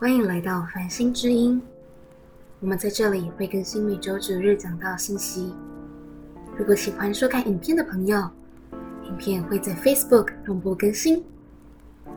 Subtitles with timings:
[0.00, 1.60] 欢迎来到繁星之音。
[2.60, 5.54] 我们在这里会更新每周九日讲道信息。
[6.56, 8.18] 如果喜欢收看影片的朋友，
[9.04, 11.22] 影片会在 Facebook 同步更新，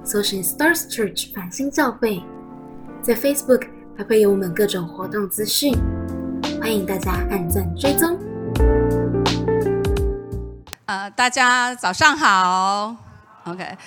[0.01, 2.23] 搜寻 Stars Church 繁星教会，
[3.01, 3.67] 在 Facebook
[3.97, 5.73] 还会有我们各种活动资讯，
[6.61, 8.17] 欢迎大家按赞追踪。
[10.85, 12.95] 呃，大家早上好
[13.43, 13.77] ，OK，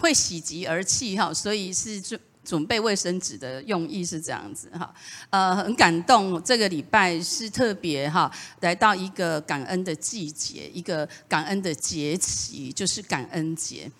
[0.00, 4.94] 会喜极而泣哈，所以是准准备卫生纸的用意是这样子哈，
[5.30, 8.30] 呃，很感动，这个礼拜是特别哈，
[8.60, 13.90] 来到一个感恩的季节，一个感恩的节期，就是感恩节。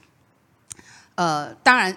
[1.14, 1.96] 呃，当然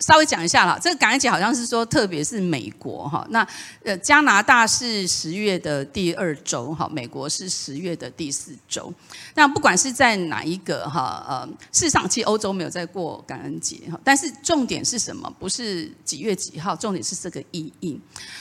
[0.00, 3.46] 稍微讲一下啦，这个感恩节好像是说，特别是美国哈，那
[3.82, 8.92] 呃加拿大是十月的第二周哈，美国是十月的第四周。
[9.34, 15.32] 那不管是在哪一个哈呃，事实上其实欧洲没有在过感恩节哈，但是重点是什么？
[15.38, 17.98] 不是几月几号，重点是这个意义。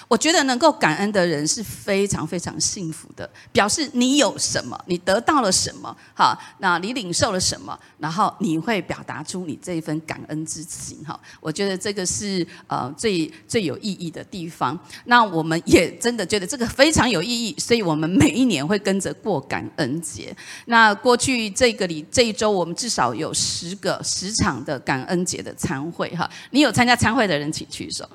[0.09, 11.17] 我觉得能够感恩的人是非常非常幸福的，表示你有什么，你得到了什么，哈，那你领受了什么，然后你会表达出你这一份感恩之情哈。
[11.45, 14.77] 我觉得这个是呃最最有意义的地方。
[15.05, 20.35] 那我们也 真的觉得这个非常有意义，所以我们每一年会跟着过感恩节。
[20.65, 26.27] 那过去这个里这一周，我们至少有十个十场的感恩节的参会哈。
[26.49, 28.09] 你有参加参会的人，请举手。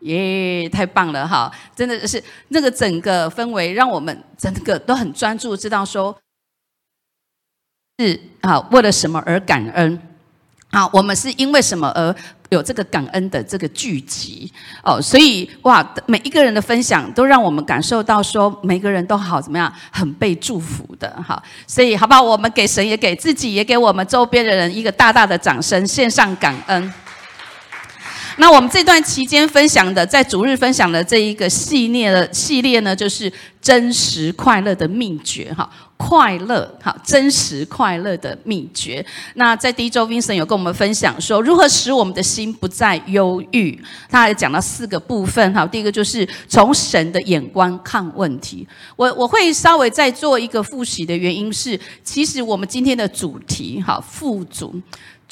[0.00, 1.48] 耶，太棒了哈！
[1.76, 6.18] 真的是那个整个氛围，让我们整个都很专注，知道说
[7.98, 9.96] 是啊，为了什么而感恩。
[10.72, 12.12] 好，我们是因为什么而
[12.52, 14.50] 有这个感恩的这个聚集
[14.82, 15.00] 哦？
[15.00, 21.42] 所以哇，每一个人的分享都让我们感受到说，每个人都好怎么样，很被祝福的哈。
[21.66, 22.22] 所以好不好？
[22.22, 26.92] 我们给神，也给自己，也给我们周边的人一个大大的掌声，献上感恩。
[28.36, 35.68] 那我们这段期间分享的，在主日分享的这一个系列的系列呢，就是真实快乐的秘诀哈。
[35.96, 39.06] 快乐，好，真实快乐的秘诀。
[39.34, 43.80] 那在第一周，Vincent 有跟我们分享说，如何使我们的心不再忧郁。
[44.08, 48.66] 他还讲了四个部分，哈，第一个就是从神的眼光看问题。
[48.96, 54.74] 我我会稍微再做一个复习的原因是，其实我们今天的主题，哈，富足。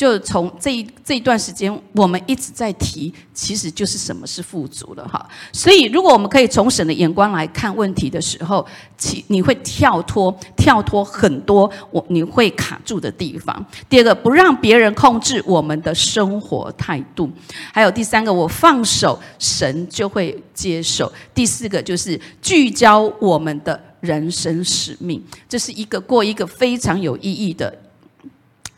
[0.01, 5.29] 就从这一这一段时间，我们一直在提，其实就是什么是富足了哈。
[5.53, 8.67] 所以，如果我们可以从神的眼光来看问题的时候，
[8.97, 13.63] 其你会跳脱跳脱很多我你会卡住的地方。
[13.91, 17.31] 第二个，不让别人控制我们的生活态度。
[17.71, 21.13] 还有第三个，我放手，神就会接受。
[21.35, 27.71] 第四个就是聚焦我们的人生使命，这是一个过一个非常有意义的。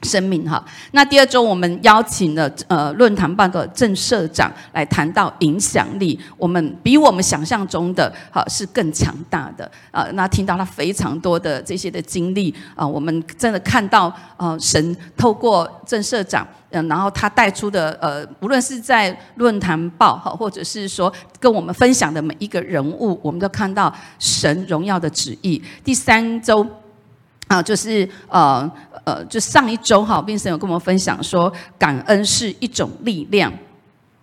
[0.03, 10.07] 生命哈，那第二周我们邀请了呃论坛办的郑社长来谈到影响力，我们比我们想象中的哈是更强大的啊。
[10.15, 25.63] 那听到他非常多的这些的经历啊，我们真的看到呃神透过郑社长，嗯，然后他带出的呃，无论是在论坛报哈，或者是说跟我们分享的每一个人物，我们都看到神荣耀的旨意。
[25.85, 26.67] 第三周
[27.47, 28.69] 啊，就是呃。
[29.05, 33.53] 呃，就上一周哈，冰神有跟我们分享说，感恩是一种力量。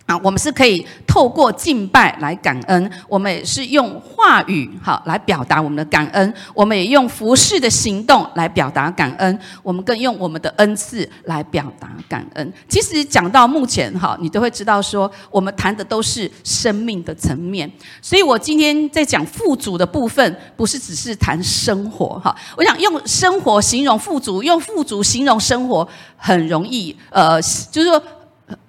[0.09, 12.53] 啊，我们是可以透过敬拜来感恩，我们也是用话语好来表达我们的感恩，我们也用服饰的行动来表达感恩，我们更用我们的恩赐来表达感恩。
[12.68, 17.72] 其实讲到目前哈，你都会知道说，我们谈的都是生命的层面。
[18.02, 22.36] 所以我今天在讲富足的部分，不是只是谈生活哈。
[22.58, 25.88] 我想用生活形容富足，用富足形容生活
[26.18, 28.02] 很容易，呃，就是说，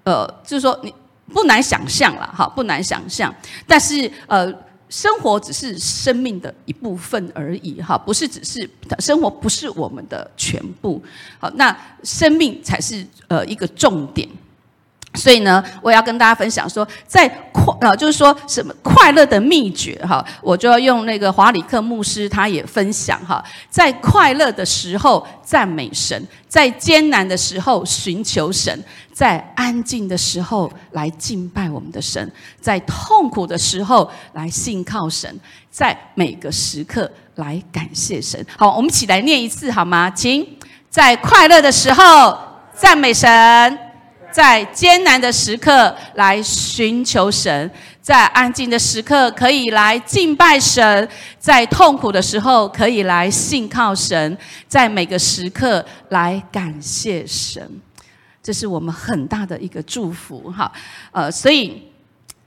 [0.04, 0.92] 呃，就是说你。
[1.32, 3.34] 不难想象了，哈，不难想象。
[3.66, 4.52] 但是，呃，
[4.88, 8.68] 生活只是生命的一部分而已，哈，不是只是
[8.98, 11.02] 生活不是我们的全部。
[11.38, 14.28] 好，那生命才是呃一个重点。
[15.14, 32.30] 所以呢，我要跟大家分享说，在快呃，就是说什么快乐的秘诀哈，我就要用那个华里克牧师，他也分享哈，在快乐的时候赞美神，在艰难的时候寻求神，在安静的时候来敬拜我们的神，
[32.60, 35.38] 在痛苦的时候来信靠神，
[35.72, 38.44] 在每个时刻来感谢神。
[38.56, 40.08] 好，我们一起来念一次好吗？
[40.08, 40.46] 请
[40.88, 42.38] 在快乐的时候
[42.76, 43.89] 赞美神。
[44.32, 54.36] 在艰难的时刻来寻求神，在安静的时刻可以来敬拜神，在痛苦的时候可以来信靠神，
[54.68, 57.68] 在每个时刻来感谢神，
[58.42, 60.70] 这是我们很大的一个祝福哈。
[61.12, 61.89] 呃，所以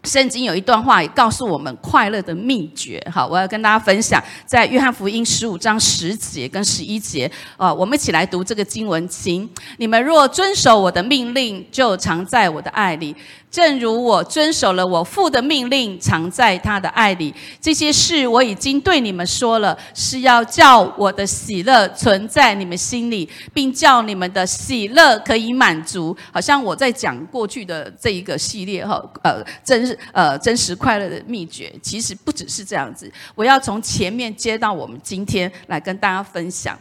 [0.03, 13.15] 圣经有一段话也告诉我们快乐的秘诀，好，我要跟大家分享，在约翰福音十五章十节跟十一节，啊，我们一起来读这个经文，请你们若遵守我的命令，就常在我的爱里。
[13.53, 26.17] 正如我遵守了我父的命令，藏在他的爱里，这些事我已经对你们说了，是要叫我的喜乐存在你们心里，并叫你们的喜乐可以满足。
[26.31, 33.11] 好像我在讲过去的这一个系列哈，呃，真呃真实快乐的秘诀，其实不只是这样子。
[33.35, 36.75] 我要从前面接到我们今天来跟大家分享。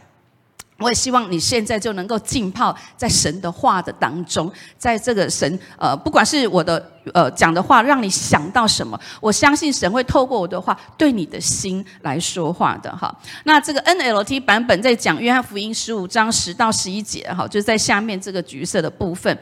[0.83, 13.15] 我也希望你现在就能够浸泡在神的话的当中，在这个神呃，不管是我的呃讲的话，让你想到什么，我相信神会透过我的话对你的心来说话的哈。
[13.45, 19.35] 那这个 NLT 版本在讲约翰福音十五章十到十一节哈，就是在下面这个橘色的部分，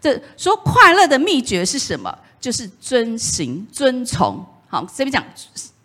[0.00, 2.12] 这说快乐的秘诀是什么？
[2.40, 4.44] 就是遵行、遵从。
[4.68, 5.24] 好，这边讲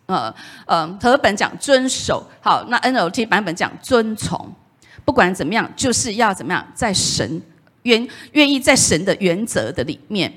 [0.06, 0.32] 呃
[0.66, 4.54] 呃，和本讲遵守，好，那 NLT 版本讲遵从。
[5.04, 7.42] 不管怎么样，就是要怎么样，在神
[7.82, 10.32] 愿愿意在神的原则的里面，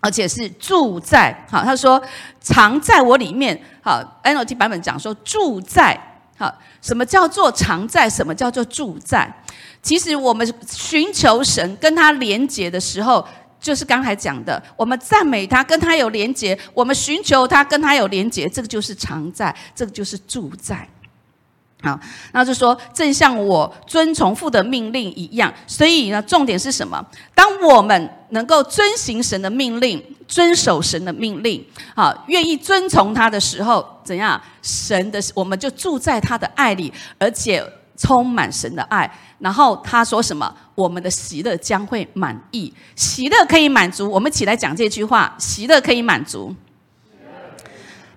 [0.00, 1.64] 而且是住在好。
[1.64, 2.00] 他说
[2.40, 3.60] 常在我里面。
[3.82, 5.98] 好，NLT 版本讲说住在
[6.36, 6.54] 好。
[6.80, 8.08] 什么叫做常在？
[8.08, 9.28] 什么叫做住在？
[9.82, 13.26] 其实我们寻求神跟他连结的时候，
[13.58, 20.86] 就是刚才讲的，我们赞美他，跟他有连结；我们寻求他，跟他有连结，这个就是常在，这个就是住在。
[21.80, 21.98] 好，
[22.32, 27.04] 那就说正像我遵从父的命令一样，所以呢，重点是什么？
[27.36, 31.64] 当我们能够遵行神的命令，遵守神的命令，
[31.94, 34.40] 好，愿意遵从他的时候，怎样？
[34.60, 37.64] 神的我们就住在他的爱里，而且
[37.96, 39.08] 充满神的爱。
[39.38, 40.52] 然后他说什么？
[40.74, 44.10] 我们的喜乐将会满意，喜乐可以满足。
[44.10, 46.52] 我们起来讲这句话：喜乐可以满足。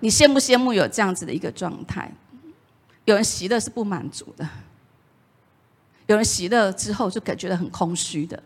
[0.00, 2.12] 你羡不羡慕有这样子的一个状态？
[3.04, 4.48] 有人喜乐是不满足的，
[6.06, 8.40] 有人喜乐之后就感觉到很空虚的。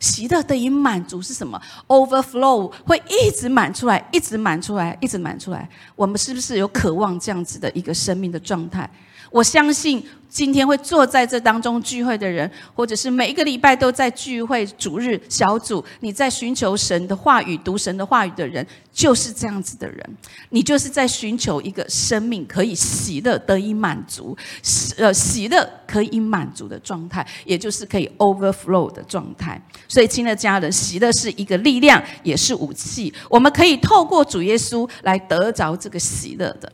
[0.00, 5.68] 喜乐等于满足是什么？Overflow 会一直满出来，一直满出来，一直满出来。
[5.94, 8.90] 我们是不是有渴望这样子的一个生命的状态？
[9.34, 10.00] 我相信。
[10.28, 20.16] 今天会坐在这当中聚会的人，或者是每一个礼拜都在聚会主日小组，你在寻求神的话语、读神的话语的人，就是这样子的人。
[20.50, 29.62] 你就是在寻求一个生命可以喜乐得以满足，喜呃，喜乐可以满足的状态，也就是可以 overflow 的状态。
[29.86, 33.14] 所以，亲爱的家人，喜乐是一个力量，也是武器。
[33.30, 36.72] 我们可以透过主耶稣来得着这个喜乐的。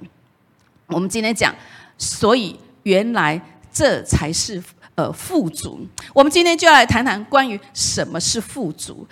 [0.87, 1.55] 我们今天讲，
[2.01, 2.59] 所以。
[2.85, 3.39] 原来
[3.71, 4.61] 这才是
[4.95, 5.87] 呃富足。
[6.15, 9.07] 我们今天就要来谈谈关于什么是富足。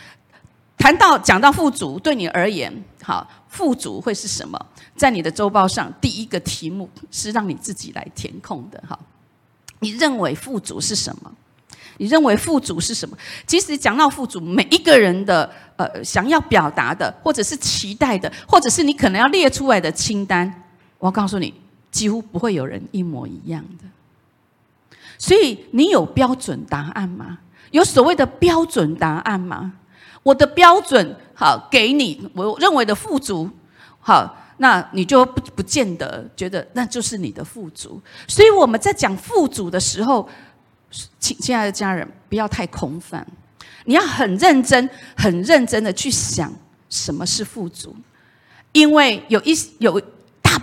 [0.79, 4.59] 谈到讲到富足，对你而言，好，富足会是什么？
[4.97, 8.83] 在你的周报上，第一个题目是让你自己来填空的。
[8.89, 8.99] 哈，
[9.81, 11.31] 你认为富足是什么？
[11.99, 13.15] 你认为富足是什么？
[13.47, 20.65] 其实讲到富足，每一个人的呃想要表达的，或者是期待的，或者是你可能要列出来的清单，
[20.99, 21.53] 我告诉你。
[21.91, 27.39] 几乎不会有人一模一样的，所以你有标准答案吗？
[27.71, 29.73] 有所谓的标准答案吗？
[30.23, 33.49] 我的标准好给你，我认为的富足
[34.01, 38.01] 好，那你就不不见得觉得那就是你的富足。
[38.27, 40.29] 所以我们在讲富足的时候，
[41.19, 43.27] 请亲爱的家人不要太空泛，
[43.87, 46.53] 你要很认真、很认真的去想
[46.91, 47.97] 什么是富足，
[48.73, 50.01] 因为有一有。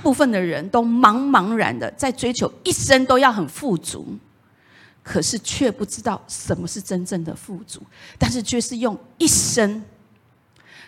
[0.06, 4.16] 部分的人都茫茫然的在追求一生都要很富足，
[5.02, 7.82] 可是却不知道什么是真正的富足，
[8.20, 9.84] 但是却是用一生，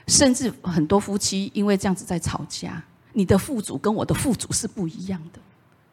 [0.05, 2.83] 甚至很多夫妻因为这样子在吵架。
[3.13, 5.39] 你的富足跟我的富足是不一样的，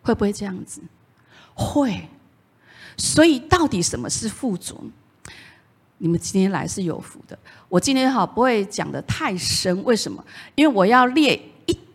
[0.02, 0.82] 会不会这样子？
[1.54, 2.06] 会。
[2.98, 4.90] 所以到底什么是富足？
[5.96, 7.38] 你们今天来是有福的。
[7.70, 10.22] 我今天哈不会讲的太深，为什么？
[10.56, 11.40] 因为我要列。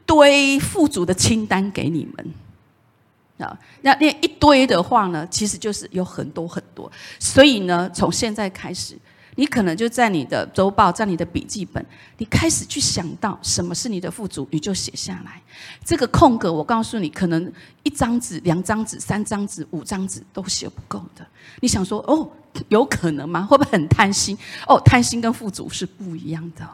[0.09, 3.55] 堆富足的清单给你们啊！
[3.83, 6.91] 那那一堆的话呢，其实就是有很多很多。
[7.19, 8.97] 所以呢，从现在开始，
[9.35, 11.85] 你可能就在你的周报、在你的笔记本，
[12.17, 15.39] 你开始去想到什么是你的富足，你就写下来。
[15.85, 21.23] 这个空格，我告诉你，可能一张纸、两张纸、三张纸、五张纸都写不够的。
[21.61, 22.27] 你想说哦，
[22.69, 23.43] 有可能吗？
[23.43, 24.35] 会不会很贪心？
[24.65, 26.67] 哦，贪心跟富足是不一样的。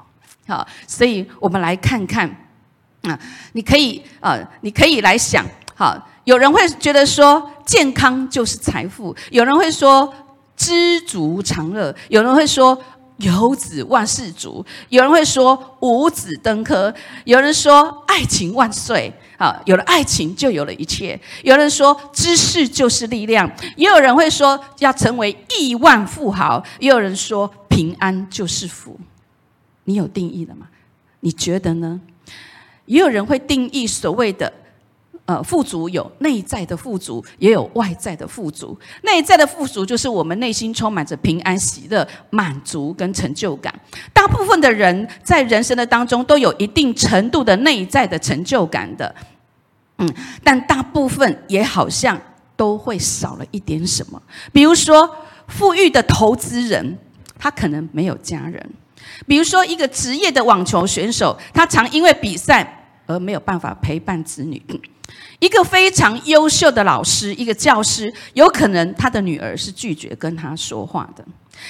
[0.48, 2.45] 好，所以我们来看看。
[3.06, 3.20] 啊，
[3.54, 5.46] 你可以啊，你可以来想，
[5.76, 10.14] 好，有人会觉得说健康就是财富，有人会说
[10.56, 12.78] 知足常乐，有人会说
[13.18, 16.94] 有子万事足，有人会说五子登科，
[17.24, 21.20] 有人说爱情万岁好，有了爱情就有了一切。
[21.44, 29.00] 有人说知识就是力量，也有人会说要成为亿万富豪，也有人说平安就是福。
[29.84, 30.68] 你有定义了吗？
[31.20, 32.02] 你觉得呢？
[32.86, 34.52] 也有人会定义所谓的。
[35.28, 38.78] 呃，富足有内在的富足，也有外在的富足。
[39.02, 43.74] 内在的富足就是我们内心充满着平安、喜乐、满足跟成就感。
[44.14, 49.16] 大部分的人在人生的当中都有一定程度的内在的成就感的，
[49.98, 50.14] 嗯，
[50.44, 52.22] 但大部分也好像
[52.56, 54.22] 都会少了一点什么。
[54.54, 55.10] 比如说，
[55.48, 57.00] 富裕的投资人，
[57.40, 58.62] 他可能没有家人；
[59.26, 62.75] 比如说，一个职业的网球选手，他常因为比赛
[63.06, 64.62] 而没有办法陪伴子女。
[65.40, 71.24] 一个非常优秀的老师，一个教师，有可能他的女儿是拒绝跟他说话的；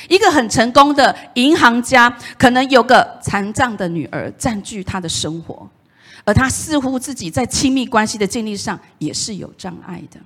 [0.07, 5.69] 一个很成功的银行家，可能有个残障的女儿占据他的生活，
[6.23, 10.19] 而他似乎自己在亲密关系的建立上也是有障碍的。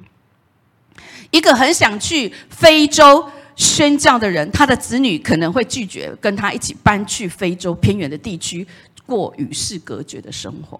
[1.32, 8.68] 一个很想去非洲宣教的人，他的子女可能会拒绝跟他一起搬去非洲偏远的地区
[9.08, 10.80] 过与世隔绝的生活。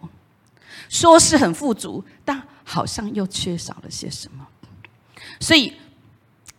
[0.90, 4.46] 说是很富足，但好像又缺少了些什么。
[5.40, 5.74] 所以，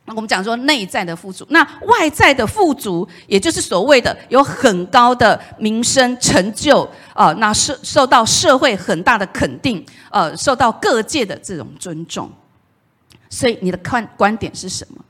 [0.06, 12.30] 我们讲说内在的富足，那外在的富足，也就是所谓的有很高的名声成就呃，那受受到社会很大的肯定，呃，受到各界的这种尊重。
[13.28, 15.04] 所以，你的看观点是什么？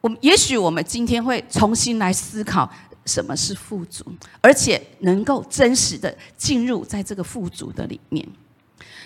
[0.00, 2.70] 我们也许我们今天会重新来思考。
[3.06, 4.04] 什么是富足，
[4.40, 8.26] 而且能够真实的进入在这个富足的里面。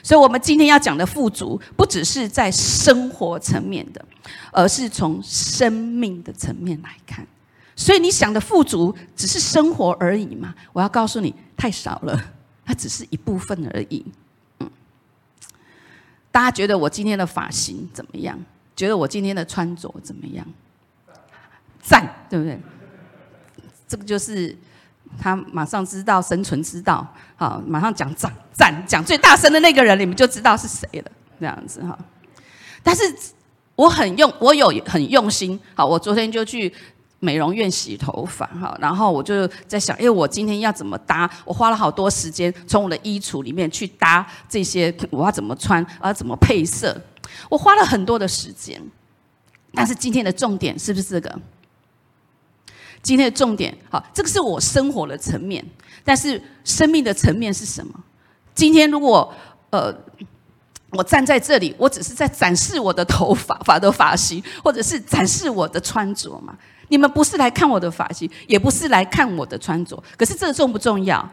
[0.03, 4.05] 所以，我们今天要讲的富足，不只是在生活层面的，
[4.53, 7.27] 而是从生命的层面来看。
[7.75, 10.55] 所以，你想的富足只是生活而已吗？
[10.73, 12.33] 我要告诉你，太少了，
[12.65, 14.05] 它只是一部分而已。
[14.61, 14.71] 嗯，
[16.31, 18.39] 大家觉得我今天的发型怎么样？
[18.77, 20.47] 觉得我今天的穿着怎么样？
[21.83, 22.61] 赞，对不对？
[23.89, 24.55] 这个就是
[25.19, 31.99] 他马上知道生存之道，好，马上讲赞赞，讲最大声的那个人，你们就知道是谁了，这样子哈。
[32.83, 33.03] 但是
[33.75, 36.73] 我很用，我有很用心，好，我昨天就去
[37.21, 46.95] 美容院洗头发，哈，然后我就在想，因为我今天要怎么搭，我花了好多时间从我的衣橱里面去搭这些，我要怎么穿，要怎么配色，
[47.49, 48.81] 我花了很多的时间。
[49.73, 51.41] 但是今天的重点是不是这个？
[53.03, 55.65] 今天的重点，好，这个是我生活的层面，
[56.05, 57.93] 但是生命的层面是什么？
[58.55, 59.33] 今天如果
[59.71, 59.95] 呃，
[60.91, 66.57] 我站在这里，我只是在展示我的头发、发的发型，或者是展示我的穿着嘛？
[66.89, 71.27] 你们不是来看我的发型，也不是来看我的穿着，可是这重不重要？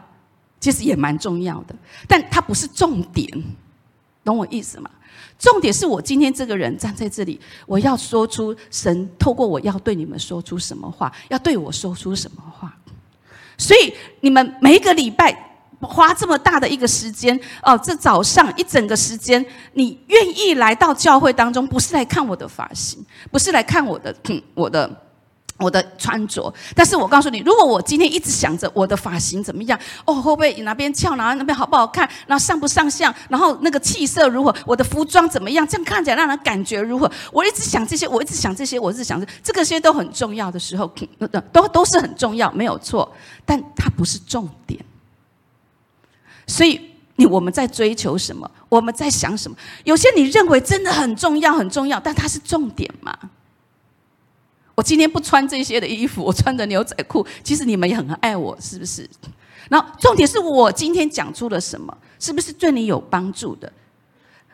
[0.60, 1.74] 其实也蛮重要的，
[2.06, 3.30] 但它不是重点，
[4.24, 4.90] 懂我意思吗？
[5.38, 12.74] 重点是我今天这个人站在这里，我要说出神透过我要对你们说出什么话，要对我说出什么话。
[13.58, 15.34] 所以你们每一个礼拜
[15.80, 24.14] 花这么大的一个时间哦，这早上一整个时间，你愿意来到教会当中，不是来看我的发型，不是来看我的
[24.54, 25.05] 我的。
[25.58, 37.10] 我的穿着，但是我告诉你，如果我今天一直想着我的发型怎么样，哦，会不会哪边翘，哪那边好不好看，然后上不上相，然后那个气色如何，我的服装怎么样，这样看起来让人感觉如何？
[37.32, 40.92] 我一直想这些，我一直想这些，我一直想这，这个些都很重要的时候，
[41.52, 43.10] 都都是很重要，没有错，
[43.44, 44.84] 但它不是重点。
[46.46, 46.80] 所以
[47.16, 48.48] 你我们在追求什么？
[48.68, 49.56] 我们在想什么？
[49.84, 53.16] 有些你认为真的很重要，很重要，但它是重点吗？
[54.76, 57.26] 我今天不穿这些的衣服，我穿着牛仔裤。
[57.42, 59.08] 其实你们也很爱我，是不是？
[59.68, 63.72] 然后重点是我今天讲出了什么，是不是对你有帮助的？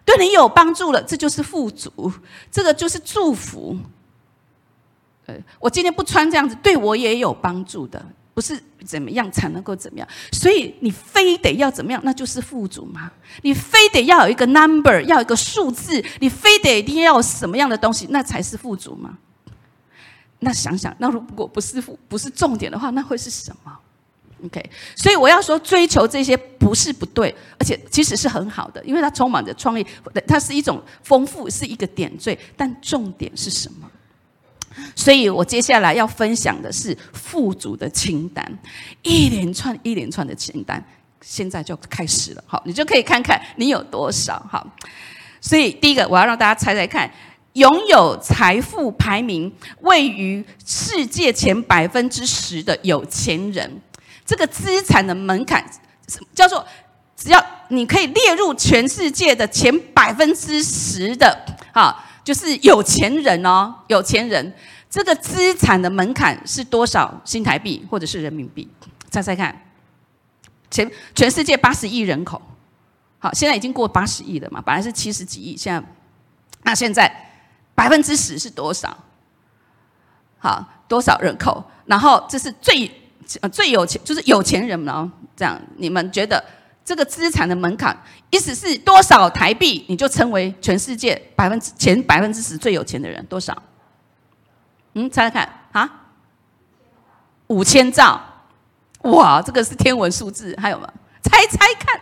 [0.05, 2.12] 对你有帮助了，这就是富足，
[2.50, 3.76] 这个就是祝福。
[5.26, 10.09] 呃，我今天不穿这样子，对我也有帮助的，不是怎么样才能够怎么样？
[10.33, 13.11] 所以你非得要怎么样，那就是富足吗？
[13.43, 19.19] 你非得要有一个 number，要有一个数字，你非得一定要什么样的东西，那才是富足吗？
[20.44, 23.72] 那想想，那如果不是不是重点的话，那会是什么
[24.44, 24.61] ？OK，
[24.96, 29.87] 所以我要说，追求这些不是不对，而且其实是很好的，因为它充满着创意，
[30.26, 32.37] 它是一种丰富，是一个点缀。
[32.56, 33.88] 但重点是什么？
[34.96, 38.58] 所以我接下来要分享的是富足的清单，
[39.02, 40.84] 一连串一连串的清单，
[41.20, 42.42] 现在就开始了。
[42.49, 44.44] 好，你就可以看看你有多少。
[44.50, 44.66] 好，
[45.40, 47.08] 所以第一个，我要让大家猜猜看。
[47.54, 53.80] 拥有财富排名位于世界前百分之十的有钱人。
[54.25, 55.64] 这个资产的门槛
[56.35, 56.64] 叫做，
[57.16, 61.44] 只要你可以列入全世界的前百分之十的，
[61.75, 64.54] 哈，就是有钱人哦，有钱人。
[64.88, 68.68] 这个资产的门槛是多少新台币或者是人民币？
[69.11, 69.71] 猜猜看，
[70.71, 72.40] 全全世界八十亿人口，
[73.18, 74.61] 好，现在已经过八十亿了嘛？
[74.61, 75.82] 本来是七十几亿，现在，
[76.62, 77.22] 那现在
[77.82, 78.96] 百分之十是多少？
[80.38, 81.64] 好，多少人口？
[81.84, 82.88] 然后这是最
[83.50, 85.10] 最有钱，就是有钱人哦。
[85.34, 86.44] 这样，你们觉得
[86.84, 87.96] 这个资产的门槛，
[88.30, 93.26] 意思是多少台币，你就称为全世界百分之前百分之十最有钱的人？
[93.26, 93.60] 多少？
[94.92, 95.90] 嗯，猜猜看啊，
[97.48, 98.20] 五千兆，
[99.00, 100.88] 哇，这个是天文数字，还有吗？
[101.20, 102.00] 猜猜看，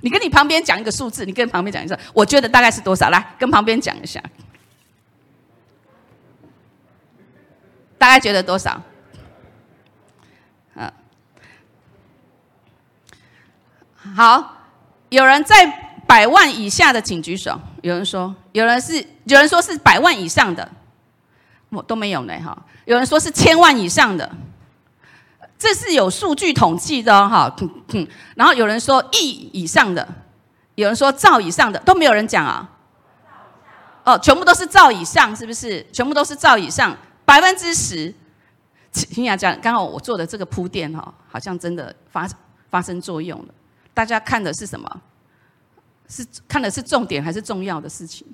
[0.00, 3.10] 你跟你旁边讲一个数字，你跟旁边讲一下，我觉得大概是多少？
[3.10, 4.20] 来，跟旁边讲一下，
[8.00, 8.80] 大概觉得多少？
[10.74, 10.90] 嗯，
[14.16, 14.56] 好，
[15.10, 17.60] 有人在百万以下的请举手。
[17.82, 20.66] 有人说，有人是，有人说是百万以上的。
[21.68, 22.56] 我都没有呢，哈！
[22.86, 24.34] 有人说是千万以上的，
[25.58, 27.54] 这是有数据统计的哈。
[28.34, 30.08] 然后有人说亿以上的，
[30.74, 32.66] 有人说兆以上的，都没有人讲啊。
[34.04, 35.86] 哦，全部都是兆以上，是不是？
[35.92, 36.96] 全部都是兆以上，
[37.30, 38.12] 百分之十。
[38.92, 42.28] 听雅讲，刚好我做的这个铺垫哈，好像真的发
[42.68, 43.54] 发生作用了。
[43.94, 45.02] 大家看的是什么？
[46.08, 48.26] 是看的是重点还是重要的事情？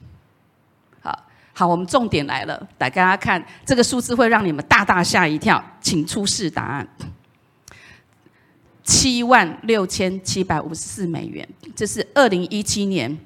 [1.52, 6.88] 好，我们重点来了，来大家看这个数字会让你们大大吓一跳，请出示答案。
[8.82, 13.18] 七万六千七百五十四美元，这是二零一七年，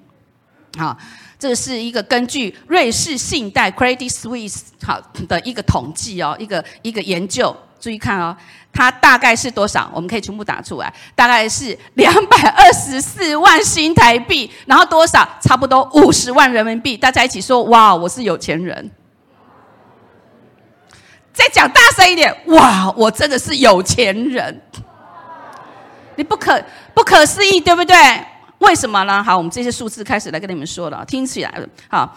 [0.76, 0.98] 好，
[1.40, 7.56] 这是一个根据瑞士信贷 Credit Suisse 好的一个统计哦，一个一个研究。
[7.80, 8.37] 注意看哦，
[8.75, 9.90] 它大概是多少？
[9.94, 15.26] 我们可以全部打出来，大概是两百二十四万新台币，然后多少？
[15.40, 16.94] 差不多五十万人民币。
[16.94, 18.90] 大家一起说：哇，我是有钱人！
[21.33, 24.61] 再讲大声一点，哇，我真的是有钱人！
[26.16, 27.96] 你不可不可思议，对不对？
[28.61, 29.23] 为什么呢？
[29.23, 32.16] 好，我们这些数字开始来跟你们说了，听起来了，好。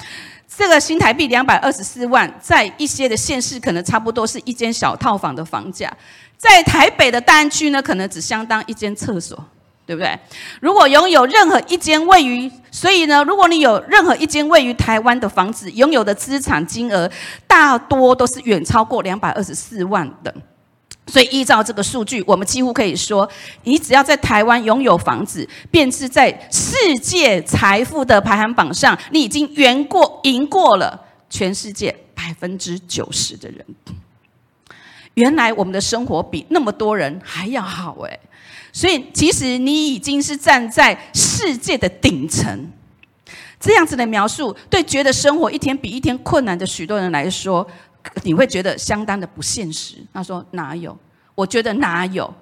[0.55, 5.91] 这个新台币两百二十四万，在一些的县市可能差不多是一间小套房的房价，
[6.37, 9.43] 在台北的大安区呢，可能只相当一间厕所，
[9.83, 10.15] 对不对？
[10.59, 17.09] 如果拥有任何一间位于，所以呢，如果你有任何一间位于台湾的房子，拥有的资产金额
[17.47, 20.31] 大多都是远超过两百二十四万的。
[21.05, 23.29] 所以依照这个数据，我们几乎可以说，
[23.63, 33.65] 你只要在台湾拥有房子，便是在世界财富的排行榜上，你已经圆过赢过了全世界百分之九十的人。
[35.15, 38.19] 原来我们的生活比那么多人还要好诶，
[38.71, 42.71] 所以其实你已经是站在世界的顶层。
[43.59, 47.65] 这样子的描述，对觉得生活一天比一天困难的许多人来说。
[48.23, 49.95] 你会觉得相当的不现实。
[50.13, 50.97] 他说：“哪有？
[51.35, 52.33] 我觉得哪有？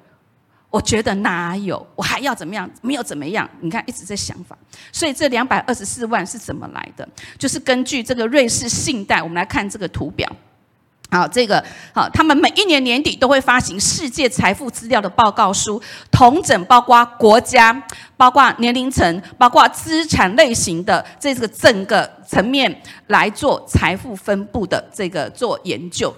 [0.70, 1.86] 我觉得哪有？
[1.96, 2.70] 我还要怎么样？
[2.82, 3.50] 没有怎么样？
[3.60, 4.58] 你看，一直在想法。
[4.92, 7.08] 所以这两百二十四万是怎么来的？
[7.38, 10.30] 就是根据这个瑞士信贷，我们来看这个图表。”
[11.12, 11.62] 好，这个
[11.94, 17.84] 好，他们每一年年底都会发行世界财富资料的报告书，同整包括国家、
[18.16, 26.16] 包括年龄层、包括资产类型的这个整个层面来做财富分布的这个做研究。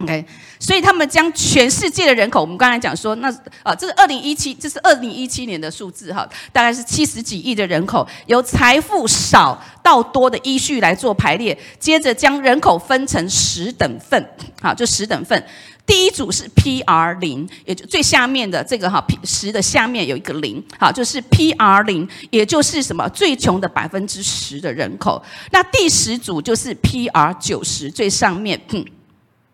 [0.00, 0.24] OK，
[0.60, 3.28] 所以他们将全世界的人口，我们刚才讲说，那
[3.64, 14.24] 啊，这是二零一七，这是二零一七年的数字哈，大概是七十几亿的人口，由财富少到多的依序来做排列，接着将人口分成十等份，
[14.62, 15.44] 好，就十等份，
[15.84, 28.60] 第一组是 PR 零，也就最下面的这个哈，P 十的下面有一个零，好，就是 PR 零，也就是什么最穷的百分之十的人口，那第十组就是 PR 九十，最上面。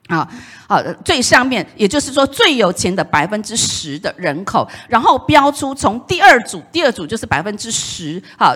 [0.09, 0.29] 啊，
[0.69, 8.55] 好，最上面，也就是说最有钱的百分之十的人口，然后标出从第二组，第二组就是百分之十，好，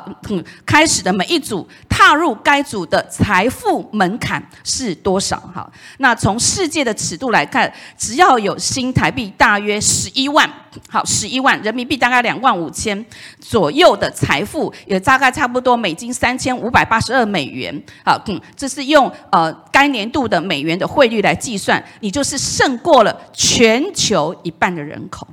[0.66, 5.38] 开始的每一组踏入该组的财富门槛是多少？
[5.54, 10.46] 哈，那从世界的尺度来看，只要有新台币大约十一万，
[10.90, 13.02] 好，十一万人民币大概两万五千
[13.40, 21.37] 左右的财富，也大概差不多美金三千五百八十二美元，好，嗯，这是用呃该年度的美元的汇率来。
[21.38, 25.26] 计算你就是胜过了全球一半的人口，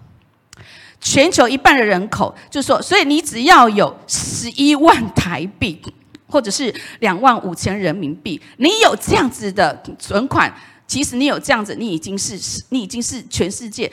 [1.01, 5.81] 全球一半的人口，就是说，所以你只要有十一万台币，
[6.27, 10.53] 或者是两万五千人民币，你有这样子的存款，
[10.87, 13.91] 其实你有这样子，你已经是你已经是全世界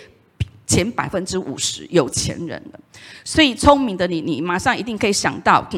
[0.67, 2.81] 前百分之五十有钱人了。
[3.25, 5.69] 所以聪明的你，你马上一定可以想到，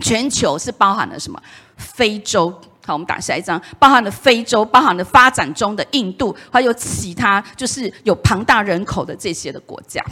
[0.00, 1.42] 全球是包含了什么？
[1.76, 2.52] 非洲。
[2.86, 10.04] 好，我们打下一张，包含了非洲，包含了发展中的印度，还有其他就是有庞大人口的这些的国家。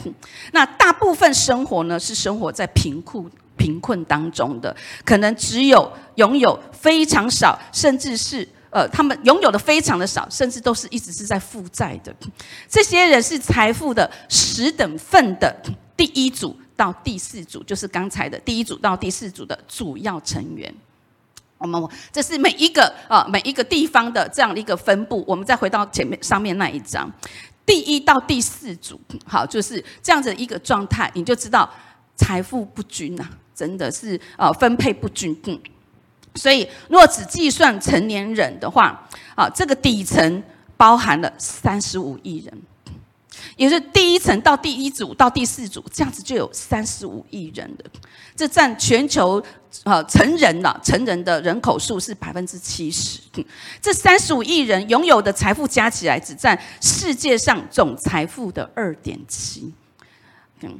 [0.51, 12.11] 那大部分生活呢，是生活在贫困贫困当中的，可能只有拥有非常少，甚至是呃，他们拥有的非常的少，甚至都是一直是在负债的。
[12.67, 15.55] 这些人是财富的十等份的
[15.95, 20.73] 第一组到第四组，就是刚才的第一组到第四组的主要成员。
[21.63, 25.23] 我们这是每一个啊每一个地方的这样的一个分布。
[25.25, 27.09] 我们再回到前面上面那一张，
[27.65, 31.69] 第一到第四组，好，就是这样子一个状态，你就知道
[32.17, 35.33] 财富不均呐，真的是呃分配不均。
[35.45, 35.57] 嗯，
[36.35, 40.43] 所以如果只计算成年人的话，啊，这个底层
[40.75, 42.61] 包含了三十五亿人，
[43.55, 47.85] 也是第一层到第一组到第四组，这样子就有三十五亿人的，
[48.35, 49.43] 这占全球。
[49.83, 53.19] 啊，成人了，成人的人口数是百分之七十。
[53.81, 59.73] 这三十五亿人拥有的财富加起来，只占世界上总财富的二点七。
[60.61, 60.77] 嗯，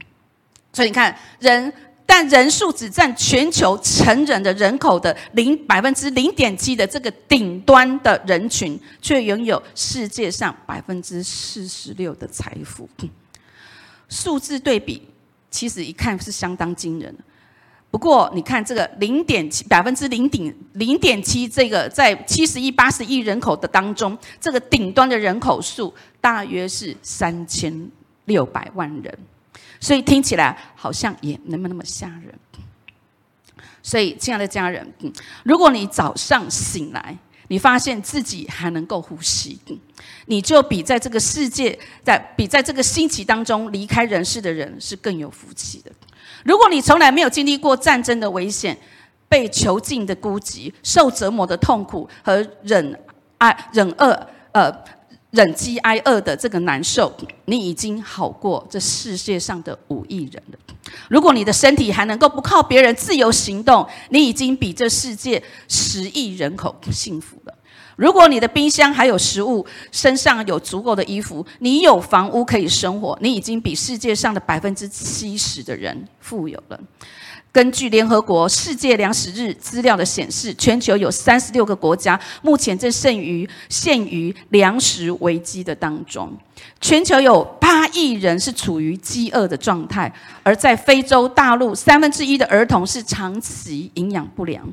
[0.72, 1.74] 所以你看，人
[2.06, 12.88] 但人数只占全球成人的人口的零百分之零点七的这个顶端的人群，却拥有世界上百分之四十六的财富。
[14.10, 15.02] 数字对比，
[15.50, 17.16] 其实一看是相当惊人。
[17.90, 27.90] 不过，你看这个零点七百分之零点零点七，这个在七十亿八十亿人口的当中，这个顶端的人口数大约是三千
[28.26, 29.18] 六百万人，
[29.84, 32.34] 所以听起来好像也那么那么吓人。
[33.82, 34.94] 所以，亲爱的家人，
[35.44, 37.18] 如果你早上醒来，
[37.50, 39.60] 你发现自己还能够呼吸，
[40.28, 45.92] 你就比在这个世界，在比在这个星期当中离开人世的人是更有福气的。
[46.46, 48.78] 如果你从来没有经历过战争的危险、
[49.28, 52.98] 被囚禁的孤寂、受折磨的痛苦和忍
[53.38, 54.72] 爱忍饿呃
[55.34, 57.12] 忍饥挨饿的这个难受，
[57.46, 60.60] 你已经好过这世界上的五亿人了。
[61.10, 67.54] 如果你的身体还能够不靠别人自由行动，你已经比这世界十亿人口幸福了。
[67.96, 76.80] 如果你的冰箱还有食物，身上有足够的衣服，你有房屋可以生活，你已经比世界上的百分之七十的人富有了。
[77.54, 86.36] 根据联合国世界粮食日资料的显示，全球有三十六个国家目前正剩余陷于粮食危机的当中。
[86.82, 90.12] 全球有八亿人是处于饥饿的状态，
[90.42, 94.68] 而在非洲大陆，三分之一的儿童是长期营养不良。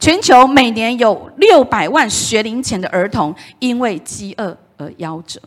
[0.00, 5.40] 全球每年有六百万学龄前的儿童因为饥饿而夭折。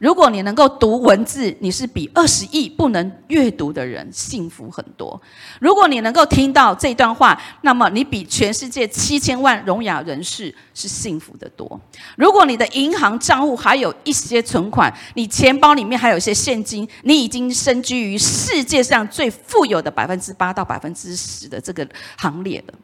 [0.00, 5.20] 如果你能够读文字，你是比二十亿不能阅读的人幸福很多。
[5.60, 11.80] 如果你能够听到这段话，那么你比全世界七千万聋哑人士是幸福的多。
[12.16, 22.74] 如果你的银行账户还有一些存款，你钱包里面还有一些现金，你已经身居于世界上最富有的百分之八到百分之十的这个行列了。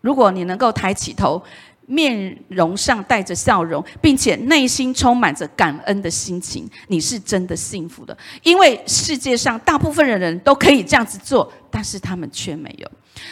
[0.00, 1.42] 如果你能够抬起头。
[1.86, 8.16] 面容上带着笑容，并且内心充满着感恩的心情，你是真的幸福的。
[8.42, 12.90] 因为世界上大部分的人都可以这样子做，但是他们却没有。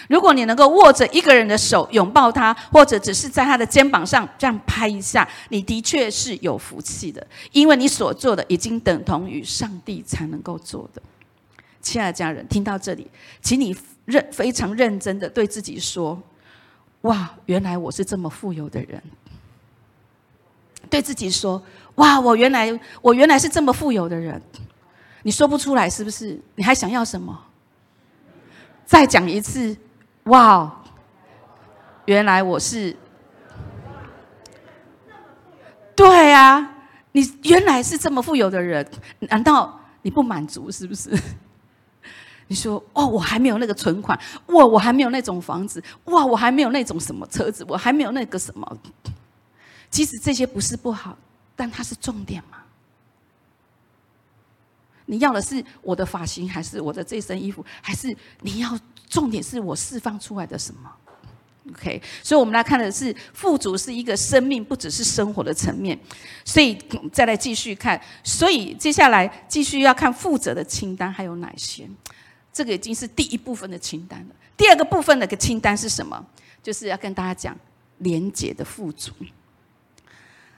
[0.09, 11.03] 如果你能够握着一个人的手，拥抱他，或者只是在他的肩膀上这样拍一下，你的确是有福气的，因为你所做的已经等同于上帝才能够做的。
[11.81, 13.09] 亲爱的家人，听到这里，
[13.41, 16.21] 请你认非常认真的对自己说。
[17.03, 19.03] 哇，原来我是这么富有的人。
[20.91, 21.63] 对自己说
[21.97, 24.41] ：“哇，我原来我原来是这么富有的人。”
[25.25, 26.39] 你说不出来是不是？
[26.57, 27.47] 你还想要什么？
[28.85, 29.77] 再讲一次
[30.25, 30.83] ：“哇，
[32.05, 32.97] 原来我是……
[35.95, 36.75] 对啊，
[37.13, 38.87] 你原来是这么富有的人，
[39.21, 41.11] 难道你不满足是不是？”
[42.53, 48.79] 你说哦，我还没有那个存款，哇，我还没有那种房子，哇，我还没有那种什么车子，我还没有那个什么。
[49.91, 51.17] 其实这些不是不好，
[51.57, 52.59] 但它是重点嘛？
[55.07, 60.93] 你要的是我的发型，还是我的这身衣服，还是你要重点是我释放出来的什么
[61.71, 65.99] ？OK，所以我们来看的是富足是一个生命，不只是生活的层面。
[66.45, 66.79] 所以
[67.11, 71.89] 再来继续看，所以接下来继续要看负责的清单还有哪些？
[72.53, 74.35] 这个已经是第一部分的清单了。
[74.57, 76.25] 第二个部分的个清单是什么？
[76.63, 77.59] 就是要跟大家讲
[77.99, 79.13] 廉洁的富足。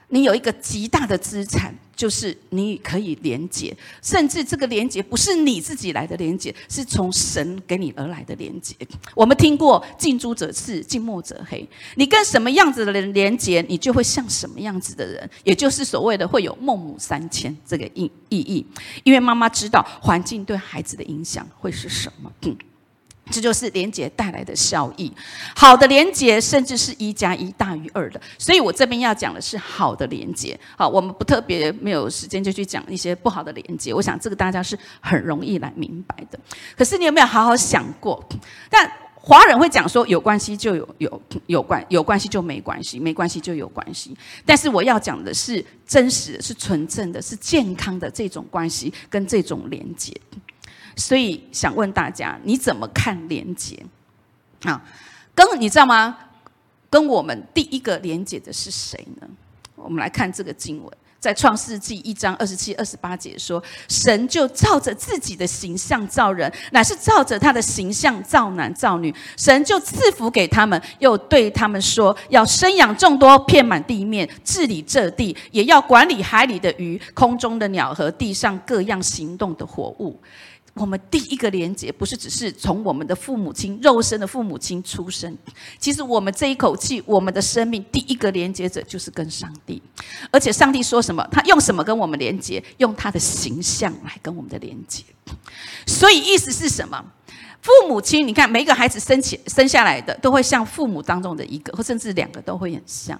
[0.09, 8.75] 你有一个极大的资产，就是你可以连接，甚至这个连接不是你自己来的连接，是从神给你而来的连接。
[9.15, 18.65] 我们听过“近朱者赤，近墨者黑”，你跟什么样子的人连接，你就会像什么样子的人，也就是所谓的会有孟母三迁这个意意义。
[19.03, 22.31] 因为妈妈知道环境对孩子的影响会是什么。
[23.31, 25.11] 这就是连结带来的效益，
[25.55, 30.57] 好的连结甚至是一加一大于二的，所以我这边要讲的是好的连结。
[30.77, 36.39] 好，我们不特别没有时间就去讲一些不好的连结，我想这个大家是很容易来明白的。
[36.77, 38.23] 可是你有没有好好想过？
[38.69, 44.15] 但华人会讲说有关系就有有有关有关系就没关系，没关系就有关系。
[44.45, 50.15] 但是我要讲的是真实的是纯正的是健康的这种关系跟这种连结。
[50.95, 53.83] 所以想问大家，你怎么看连结？
[54.63, 54.81] 啊，
[55.33, 56.17] 跟你知道吗？
[56.89, 59.27] 跟我们第一个连结的是谁呢？
[59.75, 69.13] 我们来看这个经文，在创世纪一章二十七、二十八节说：“神就照着自己的形象造人，乃是照着他的形象造男造女。
[69.35, 80.17] 神就赐福给他们，又对他们说：要生养众多，遍满地面，治理这地，也要管理海里的鱼、空中的鸟和地上各样行动的活物。”
[80.75, 85.37] 我们第一个连接不是只是从我们的父母亲肉身的父母亲出生，
[85.79, 89.81] 其实我们这一口气，我们的生命第一个连接者就是跟上帝，
[90.31, 92.61] 而且上帝说什么，他用什么跟我们连接？
[92.77, 95.01] 用他的形象来跟我们的连接。
[95.87, 97.03] 所以意思是什么？
[97.61, 103.19] 父母亲，你看每一个孩子生起生下来的，都会像父母当中的一个，或甚至两个都会很像，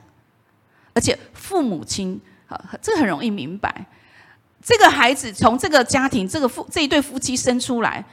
[0.93, 3.85] 而且父母亲啊，这个很容易明白。
[4.65, 8.03] 这个孩子从这个家庭，这个夫这一对夫妻生出来，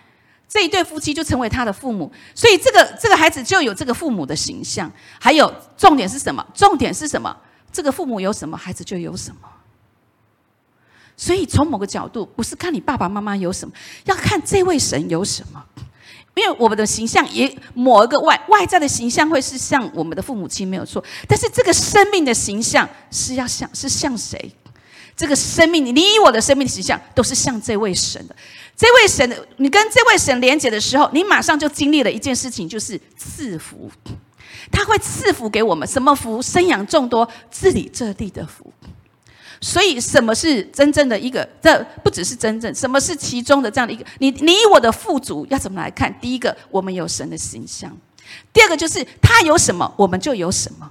[0.47, 4.93] 这一对夫妻就成为他的父母，所以这个这个孩子就有这个父母的形象。
[5.19, 6.47] 还有重点是什么？
[6.53, 7.35] 重点是什么？
[7.73, 9.49] 这个父母有什么，孩子就有什么。
[11.17, 13.73] 所以从某个角度，不是看你爸爸妈妈有什么，
[14.05, 15.65] 要看这位神有什么。
[16.35, 24.55] 因为我们的形象也某一个外外在的形象会是像我们的父母亲没有错，但是这个生命的形象是要像是像谁？
[25.23, 28.35] 这个生命，你以我的生命形象，都是像这位神的。
[28.77, 33.89] 这位神的，你跟这位神连接的时候，你马上就经历了一件事情，就是赐福。
[34.73, 36.43] 他会赐福给我们什么福？
[36.43, 38.73] 生养众多，治理这地的福。
[39.61, 41.49] 所以，什么是真正的一个？
[41.63, 44.05] 这不只是真正，什么是其中的这样的一个？
[44.19, 46.13] 你你以我的富足要怎么来看？
[46.21, 47.89] 第一个，我们有神的形象；
[48.53, 50.91] 第二个，就是他有什么，我们就有什么。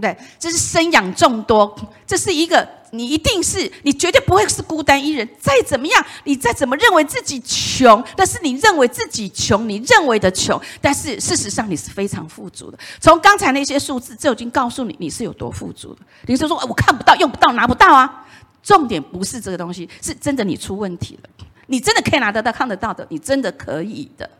[0.00, 1.74] 对，这是生养众多，
[2.06, 2.68] 这是一个。
[2.90, 5.28] 你一定是，你绝对不会是孤单一人。
[5.40, 12.78] 再怎么样，你再怎么认为自己穷，但是你认为自己穷，你认为的穷，但是事实上你是非常富足的。
[13.00, 16.02] 从刚才那些数字，就已经告诉你你是有多富足的。
[16.26, 18.24] 你就说，我看不到，用不到，拿不到啊。
[18.62, 21.28] 重点不是这个东西，是真的你出问题了。
[21.66, 24.30] 你真的可以拿得到、看得到的，你真的可以的。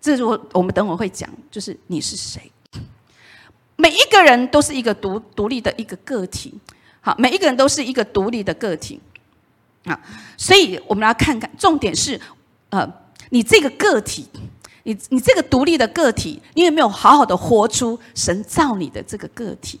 [0.00, 2.52] 这是我我们等会会讲，就是你是谁。
[3.76, 6.54] 每一个人都是一个独独立的一个个体，
[7.00, 9.00] 好，每一个人都是一个独立的个体，
[9.84, 10.00] 啊，
[10.36, 12.20] 所以我们来看看，重点是，
[12.70, 12.88] 呃，
[13.30, 14.28] 你这个个体，
[14.84, 19.80] 你你这个独立的个体，你有没有好好的活出神造你的这个个体？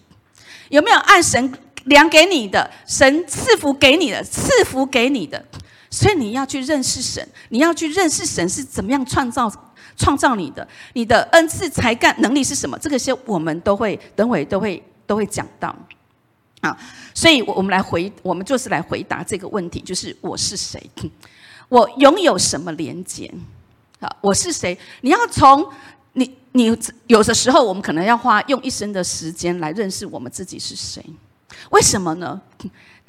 [0.70, 1.52] 有没有按神
[1.84, 5.44] 量给你的，神赐福给你的，赐福给你的？
[5.88, 9.63] 所以你要去认识神，你要去认识神是怎么样创造。
[9.96, 12.78] 创造你的，你的恩赐、才干、能力是什么？
[12.78, 15.74] 这个些我们都会等会都会都会讲到，
[16.60, 16.76] 啊，
[17.14, 20.82] 所以，我我们来回，我们就是来回答这个问题，就是我是谁？
[21.68, 23.32] 我拥有什么连接？
[24.00, 24.76] 啊，我是谁？
[25.00, 25.66] 你要从
[26.12, 26.76] 你你
[27.06, 31.04] 有的时候，我们可能要花用一生的时间来认识我们自己是谁？
[31.70, 32.40] 为什么呢？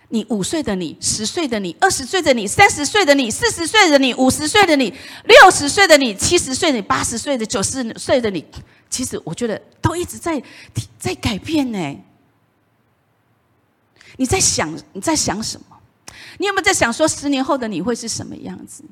[0.10, 8.46] 你五岁的你，十岁的你，二十岁的你，三十岁的你，四十岁的你，五十岁的你，六十岁的你，七十岁的你，八十岁的，九十岁的你，
[8.90, 10.42] 其实我觉得都一直在
[11.00, 12.00] 在改变呢。
[14.18, 15.78] 你在想你在想什么？
[16.38, 18.84] 你有没有在想说十年后的你会是什么样子？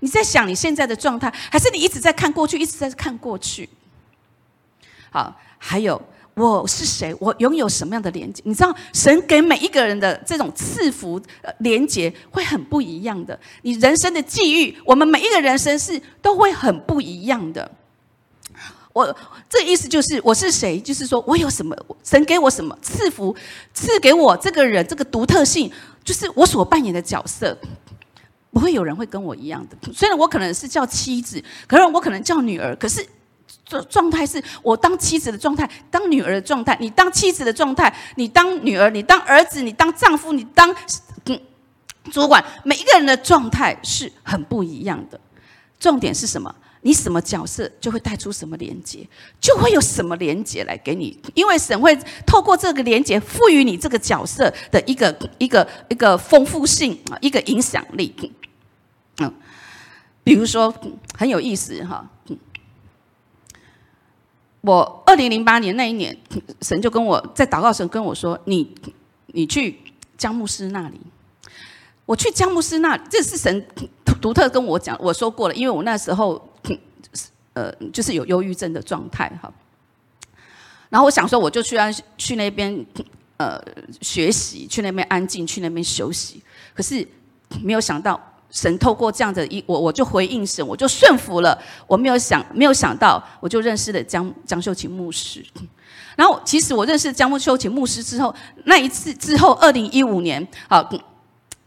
[0.00, 3.68] 你在想你现在的状态，还是你一直在看过去，一直在看过去？
[5.10, 6.00] 好，还有。
[6.38, 7.14] 我是谁？
[7.18, 8.42] 我拥有什么样的连接？
[8.46, 11.20] 你知道，神给每一个人的这种赐福
[11.58, 13.38] 连接会很不一样的。
[13.62, 17.70] 你人生的际遇，我们每一个人生是都会很不一样的。
[18.92, 19.16] 我
[19.48, 20.80] 这意思就是，我是谁？
[20.80, 21.76] 就是说我有什么？
[22.04, 23.34] 神给我什么赐福？
[23.74, 25.70] 赐给我这个人这个独特性，
[26.04, 27.56] 就是我所扮演的角色，
[28.50, 29.92] 不会有人会跟我一样的。
[29.92, 33.04] 虽然我可能是叫妻子，可是我可能叫女儿，可是。
[33.64, 40.74] 状状态是我当妻子的状态，当女儿的状态，你当妻子的状态，你当女儿，你当儿子，你当丈夫，你当
[41.26, 41.40] 嗯
[42.10, 45.20] 主管，每一个人的状态是很不一样的。
[45.78, 46.54] 重点是什么？
[46.80, 49.04] 你什么角色就会带出什么连接，
[49.40, 58.14] 就会有什么连接来给你，因为神会透过这个连接赋予你这个角色的一个一个一个丰富性啊，一个影响力。
[59.18, 59.34] 嗯，
[60.22, 60.72] 比如说
[61.16, 62.08] 很有意思哈，
[64.60, 66.16] 我二零零八年那一年，
[66.62, 68.74] 神就跟我在祷告，神跟我说：“你
[69.26, 69.78] 你去
[70.16, 71.00] 江牧师那里。”
[72.04, 73.66] 我去江牧师那，这是神
[74.20, 76.42] 独特跟我讲，我说过了，因为我那时候，
[77.52, 79.52] 呃，就是有忧郁症的状态哈。
[80.88, 82.86] 然后我想说，我就去安去那边，
[83.36, 83.62] 呃，
[84.00, 86.42] 学习，去那边安静，去那边休息。
[86.74, 87.06] 可是
[87.62, 88.18] 没有想到，
[88.50, 91.60] 神透过这样的一我，我就回应神，我就顺服了。
[91.86, 95.44] 我没有想，没有想到，我就认识了江江秀琴牧师。
[96.16, 98.34] 然后其实我认识江秀琴牧师之后，
[98.64, 100.88] 那一次之后，二零一五年，好。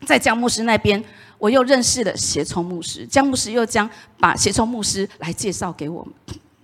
[0.08, 1.04] 在江牧师那边，
[1.38, 3.06] 我又认识了协聪牧师。
[3.06, 3.88] 江牧师又将
[4.20, 6.12] 把协聪牧师来介绍给我们，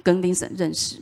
[0.02, 1.00] 跟林婶认识。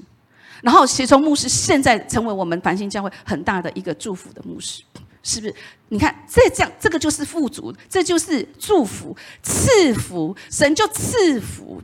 [0.61, 4.83] 然后协聪牧师现在成为我们繁星教会很大的一个祝福的牧师，
[5.25, 5.55] 是不是？
[5.89, 10.35] 你看，这这样，这个就是富足，这就是祝福、赐福。
[10.51, 11.81] 神就赐福，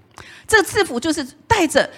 [0.47, 1.89] 这个赐福就是带着，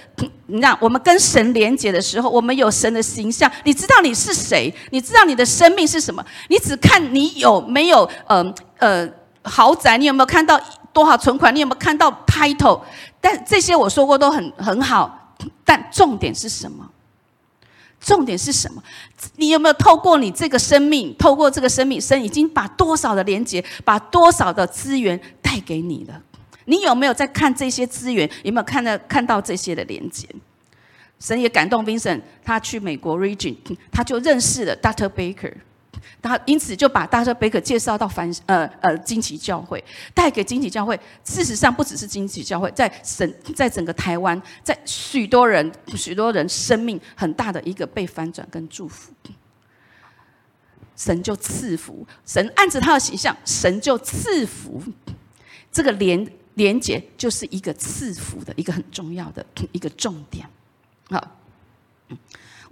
[0.47, 3.51] 你看，我们跟神连接的时候，我们有神的形象。
[3.65, 4.73] 你知道你是谁？
[4.91, 6.25] 你知道你的生命是什么？
[6.47, 9.09] 你只看你有没有，呃呃，
[9.43, 9.97] 豪宅？
[9.97, 10.57] 你有没有看到
[10.93, 11.53] 多少存款？
[11.53, 12.81] 你有没有看到 title？
[13.19, 16.89] 但这些我说过都很很好，但重点是什么？
[18.03, 18.83] 重点是什么？
[19.37, 26.21] 你有没有透过你这个生命，透过这个生命，神已经把多少的连接，把多少的资源带给你了？
[26.65, 28.29] 你有没有在看这些资源？
[28.43, 30.27] 有没有看到看到这些的连接？
[31.19, 33.55] 神也感动 Vincent，他去美国 Region，
[33.89, 35.07] 他就认识了 Dr.
[35.07, 35.53] Baker。
[36.21, 40.99] 他因此就把大特贝克介绍到凡呃呃惊奇教会，带给惊奇教会。
[41.23, 49.11] 事实上，不只是惊奇教会，在省在整个台湾，在许多人许多人生命很大的一个被翻转跟祝福。
[50.95, 54.81] 神就赐福，神按着他的形象，神就赐福。
[55.71, 60.47] 这个连连接就是一个赐福的一个很重要的一个重点。
[61.09, 61.27] 好。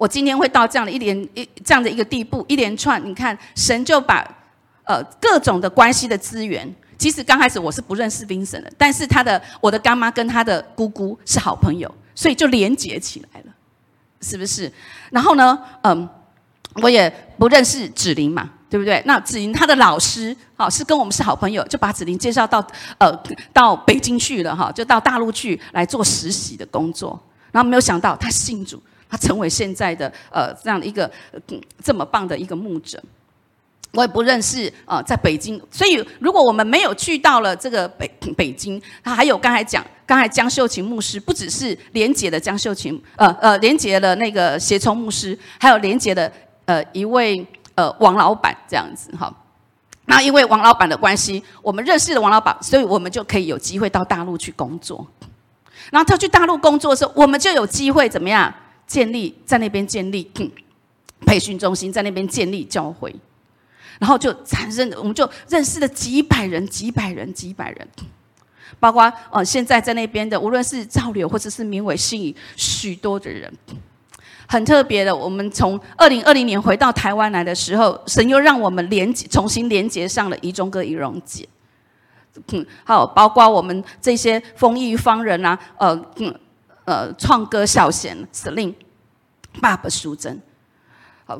[0.02, 4.28] 我今天会到这样的一连一这样的一个地步，一连串，你看，神就把
[4.84, 13.54] 呃各种的关系的资源，其实刚开始我是不认识冰神的，但是他的我的干妈跟他的姑姑是好朋友，所以就连结起来了，
[14.22, 14.72] 是不是？
[15.12, 16.10] 然后呢，嗯，
[16.82, 19.04] 我也不认识子琳嘛，对不对？
[19.06, 22.66] 那子琳她的老师，好是跟我们是好朋友，就把子琳介绍到
[22.98, 23.16] 呃
[23.54, 28.82] 到北京去了哈，就到大陆去来做实习的工作，然后没有想到他信主。
[29.12, 31.12] 他成为现在的呃这样的一个
[31.84, 33.04] 这么棒的一个牧者，
[33.92, 35.62] 我也不认识啊，在北京。
[35.70, 46.32] 所以如果我们没有去到了这个北北京，他还有刚才讲，刚才江秀琴牧师不只是连接的江秀琴，呃呃，连接了那个协聪牧师，还有连接的
[46.64, 47.46] 呃一位
[47.76, 49.30] 呃王老板这样子哈。
[50.06, 55.06] 那因为王老板的关系，我们认识了王老板，所以我们就可以有机会到大陆去工作。
[55.90, 58.54] 然后他去大陆工作的时候，我们就有机会怎么样？
[58.92, 60.30] 建立在那边建立
[61.26, 63.16] 培训中心，在那边建立教会，
[64.00, 67.88] 然后就产生，我们就认识了几百人、几百人、几百人，
[68.82, 73.50] 包括呃现在在那边的，无论是赵柳或者是名伟信，许多的人，
[74.46, 75.16] 很特别的。
[75.16, 81.48] 我们从二零二零年回到台湾来的时候，神又让我们连接，重新连接上了怡中哥、怡荣姐，
[82.52, 86.36] 嗯，好，包括我们这些丰益方人啊，呃，嗯。
[86.86, 88.76] 呃，创歌小贤司令，
[89.62, 90.42] 爸爸淑珍，
[91.26, 91.40] 好，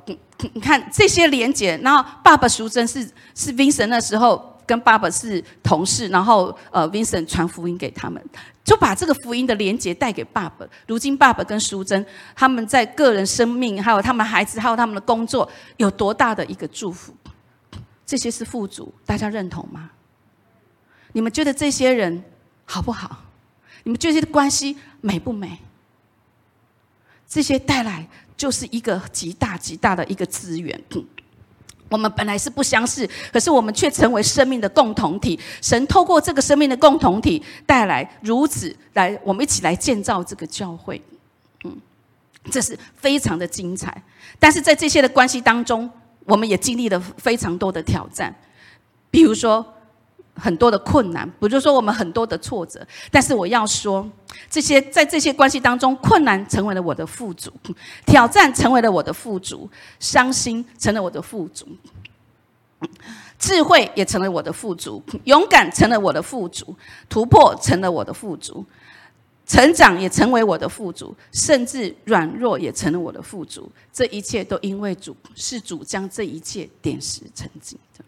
[0.54, 8.24] 你看这些连结，然后爸爸淑珍是是 Vincent 那时候跟爸爸是同事，然后呃 Vincent 传福音给他们，
[8.64, 10.66] 就把这个福音的连结带给爸爸。
[10.88, 12.06] 如今爸爸跟淑珍
[12.36, 17.14] 他们在个人生命，还有他们孩子，还有他们的工作，有多大的一个祝福？
[18.06, 19.90] 这些是富足，大家认同吗？
[21.14, 22.24] 你们觉得这些人
[22.66, 23.24] 好不好？
[23.84, 25.58] 你们这些关系美不美？
[27.28, 30.80] 这些带来就是一个极大极大的一个资源。
[31.90, 35.40] 我们本来是不相识，可是我们却成为生命的共同体。
[35.62, 41.02] 神透过这个生命的共同体，带来如此来，我们一起来建造这个教会。
[41.64, 41.78] 嗯，
[42.50, 44.02] 这是非常的精彩。
[44.40, 45.90] 但是在这些的关系当中，
[46.26, 48.34] 我们也经历了非常多的挑战，
[49.10, 49.66] 比如说。
[50.42, 52.86] 很多的困难，不就说我们很多的挫折。
[53.12, 54.10] 但是我要说，
[54.50, 57.54] 这些在这些关系当中，困难成为了我的富足，
[58.06, 59.70] 挑战成为了我的富足，
[60.00, 61.68] 伤心成了我的富足，
[63.38, 66.76] 智慧也成了我的富足，勇敢成了我的富足，
[67.08, 68.66] 突破成了我的富足。
[69.48, 73.70] 成长也成为我的富足，甚至软弱也成了我的富足。
[73.92, 78.06] 这一切都因为主是主将这一切点石成金的。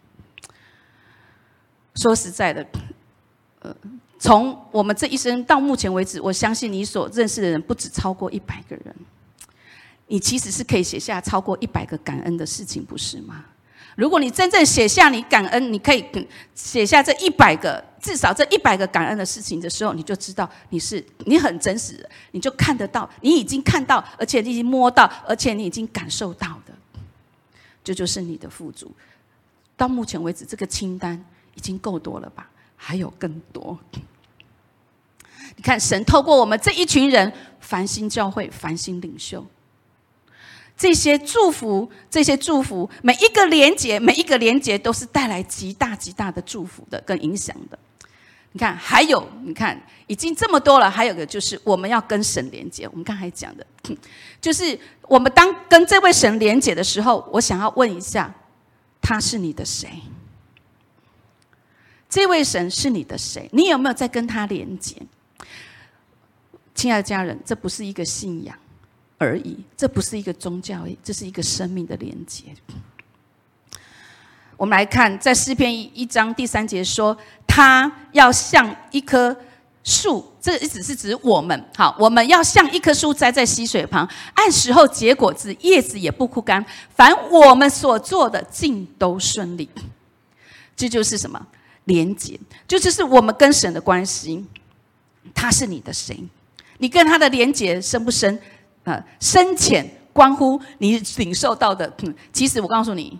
[1.96, 2.66] 说实在的，
[3.60, 3.74] 呃，
[4.18, 8.94] 从我们这一生到目前为止，我相信你所认识的人不止超过一百个人。
[10.06, 13.44] 你其实是可以写下超过一百个感恩的事情，不是吗？
[13.96, 16.04] 如果你真正写下你感恩，你可以
[16.54, 26.74] 写下这一百个，至少这一百个感恩的事情的时候，你就知道你是你很真实，你就看得到，你已经看到，而且你已经摸到，而且你已经感受到的，
[27.82, 28.90] 这就是你的富足。
[29.76, 31.24] 到目前为止，这个清单
[31.54, 32.48] 已经够多了吧？
[32.76, 33.78] 还有更多。
[35.56, 39.46] 你看，神透过我们这一群人，繁星教会、繁星领袖。
[40.76, 47.78] 这些祝福，这些祝福，每一个连接，每一个连接都是带来极大极大的祝福的跟影响的。
[48.50, 52.88] 你看，还有，你看，已经这么多了，还有个就是我们要跟神连接。
[52.88, 53.64] 我们刚才讲的，
[54.40, 58.34] 就是我们当跟这位神连接的时候，我想要问一下，
[59.00, 59.88] 他是你的谁？
[62.14, 63.50] 这位神是你的谁？
[63.52, 64.94] 你有没有在跟他连接？
[66.72, 68.56] 亲爱的家人，这不是一个信仰。
[69.18, 72.44] 而已，这不是一个宗教，这是一个生命的连接。
[74.56, 79.36] 我们来看，在诗篇一章第三节说，他要像一棵
[79.82, 81.68] 树，这个意思是指我们。
[81.76, 86.64] 好，我们要像一棵树栽在溪水旁，按时候结果子，叶子也不枯干。
[86.90, 89.68] 凡我们所做的，尽都顺利。
[90.76, 91.44] 这就是什么
[91.84, 92.38] 连接？
[92.66, 94.44] 就这是我们跟神的关系。
[95.34, 96.22] 他是你的谁？
[96.78, 98.38] 你跟他的连结深不深？
[98.84, 101.90] 啊，深浅关乎你领受到的。
[102.32, 103.18] 其实我告诉你，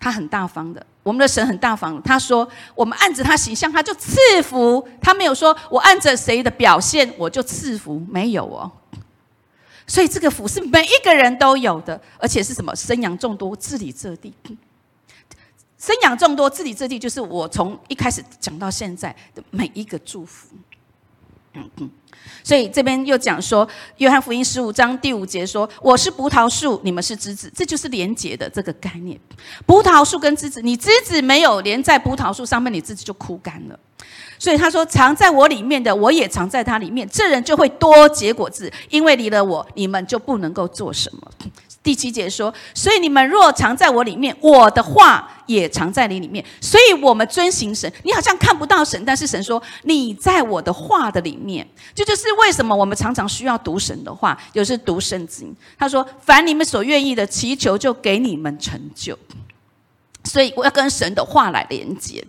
[0.00, 0.84] 他很大方的。
[1.02, 4.86] 我们的神很大方，他说我们按着他形象，他就赐福。
[5.00, 8.70] 他没有说我按着谁的表现我就赐福，没有哦。
[9.86, 12.74] 所以这个福是每一个人都有的，而且是什么？
[12.76, 14.34] 生养众多，治理这地。
[15.78, 20.48] 生养众多，治理这地，就是我从一开始讲到现在的每一个祝福。
[21.54, 21.90] 嗯嗯。
[22.42, 23.66] 所以这边又讲说，
[23.98, 29.18] 《约翰福音》十五章第五节说：“我是葡萄树，你们是枝子。”这就是连结的这个概念。
[29.66, 33.78] 葡萄树跟枝子，你枝子没有连在葡萄树上面，你枝子就枯干了。
[34.38, 37.08] 所以他说：“藏在我里面的，我也藏在他里面。
[37.08, 41.30] 这人就会多结果子，因为离了我，你们就不能够做什么。”
[41.82, 46.44] 第七节说：“所以你们若藏在我里面，我的话也藏在你里面。
[46.60, 47.90] 所以我们遵行神。
[48.02, 51.66] 你好像看不到神，但是神说你在我的话的里面。
[51.94, 55.54] 这就是为什么我们常常需要读神的话，有时读圣经。
[55.78, 59.18] 他说：凡你们所愿意的祈求，就给你们成就。
[60.24, 62.22] 所以我要跟神的话来连接。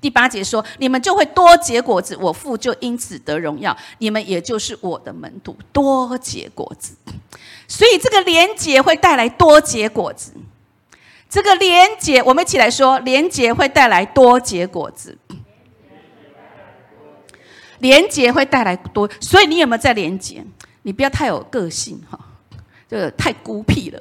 [0.00, 3.76] 第八节说：你们就会多结果子，我父就因此得荣耀。
[3.98, 6.94] 你们也就是我的门徒，多结果子。”
[7.68, 10.32] 所以这个连结会带来多结果子。
[11.28, 15.18] 这个连结，我们一起来说，连结会带来多结果子。
[17.78, 20.42] 连结会带来多，所以你有没有在连结？
[20.82, 22.18] 你不要太有个性哈，
[22.88, 24.00] 这个太孤僻了。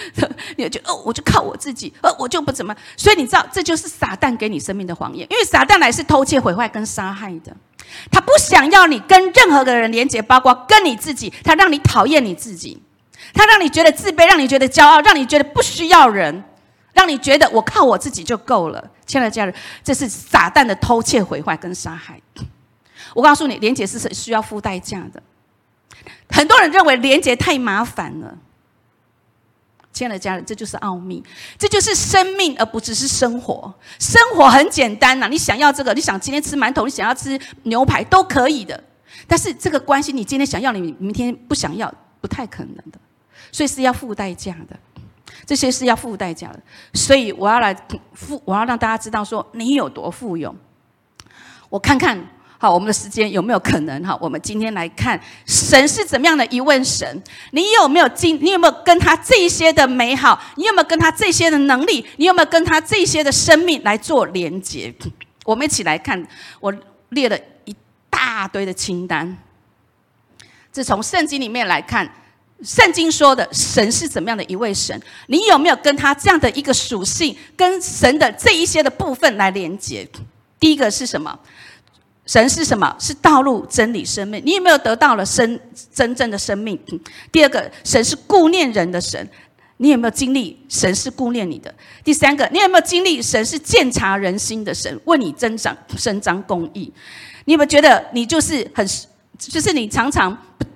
[0.56, 2.74] 你就哦，我就靠我自己，呃，我就不怎么。
[2.96, 7.56] 所以你知道，这就是撒旦给你生命的谎言，因为撒旦乃是偷窃、毁坏跟杀害的。
[8.10, 12.82] 他不想要你跟任何个人连接，包括跟你自己，他让你讨厌你自己。
[13.34, 16.44] 他让你觉得自卑，让你觉得骄傲，让你觉得不需要人，
[16.92, 18.90] 让你觉得我靠我自己就够了。
[19.06, 22.20] 亲爱的家人，这是撒旦的偷窃、毁坏跟杀害。
[23.14, 25.22] 我告诉你，连结是需要付代价的。
[26.30, 28.36] 很多人认为连结太麻烦了。
[29.90, 31.24] 亲爱的家人，这就是奥秘，
[31.58, 33.74] 这就是生命，而不只是生活。
[33.98, 38.80] 生活很简单呐，你想要这个，你想今天吃馒头，你想要吃牛排都可以的。
[39.26, 42.98] 但是这个关系，你今天想要，你明天不想要，不太可能的。
[43.50, 44.78] 所以是要付代价的，
[45.44, 46.60] 这些是要付代价的。
[46.94, 47.74] 所以我要来
[48.12, 50.54] 付，我要让大家知道说你有多富有。
[51.68, 52.24] 我看看，
[52.60, 54.02] 好，我们的时间有没有可能？
[54.02, 57.22] 哈，我们今天来看神是怎么样的一位神。
[57.52, 58.36] 你有没有经？
[58.42, 60.40] 你有没有跟他这些的美好？
[60.56, 62.04] 你有没有跟他这些的能力？
[62.16, 64.92] 你有没有跟他这些的生命来做连接？
[65.44, 66.26] 我们一起来看，
[66.58, 66.74] 我
[67.10, 67.74] 列了一
[68.10, 69.38] 大堆的清单。
[70.72, 72.12] 这从圣经里面来看。
[72.64, 75.00] 圣经说的神是怎么样的一位神？
[75.28, 80.04] 你有没有跟他这样的一个属性，跟神的这一些的部分来连接？
[80.58, 81.38] 第一个是什么？
[82.28, 82.94] 神是什么？
[83.00, 84.42] 是道路、真理、生命。
[84.44, 85.58] 你有没有得到了生
[85.94, 86.78] 真正的生命？
[87.32, 89.26] 第二个，神是顾念人的神。
[89.78, 91.74] 你有没有经历神是顾念你的？
[92.04, 96.92] 第三个，你有没有经历神是鉴察人心的神，为你增长、伸张公义？
[97.46, 98.86] 你有没有觉得你就是很，
[99.38, 100.66] 就是你常常不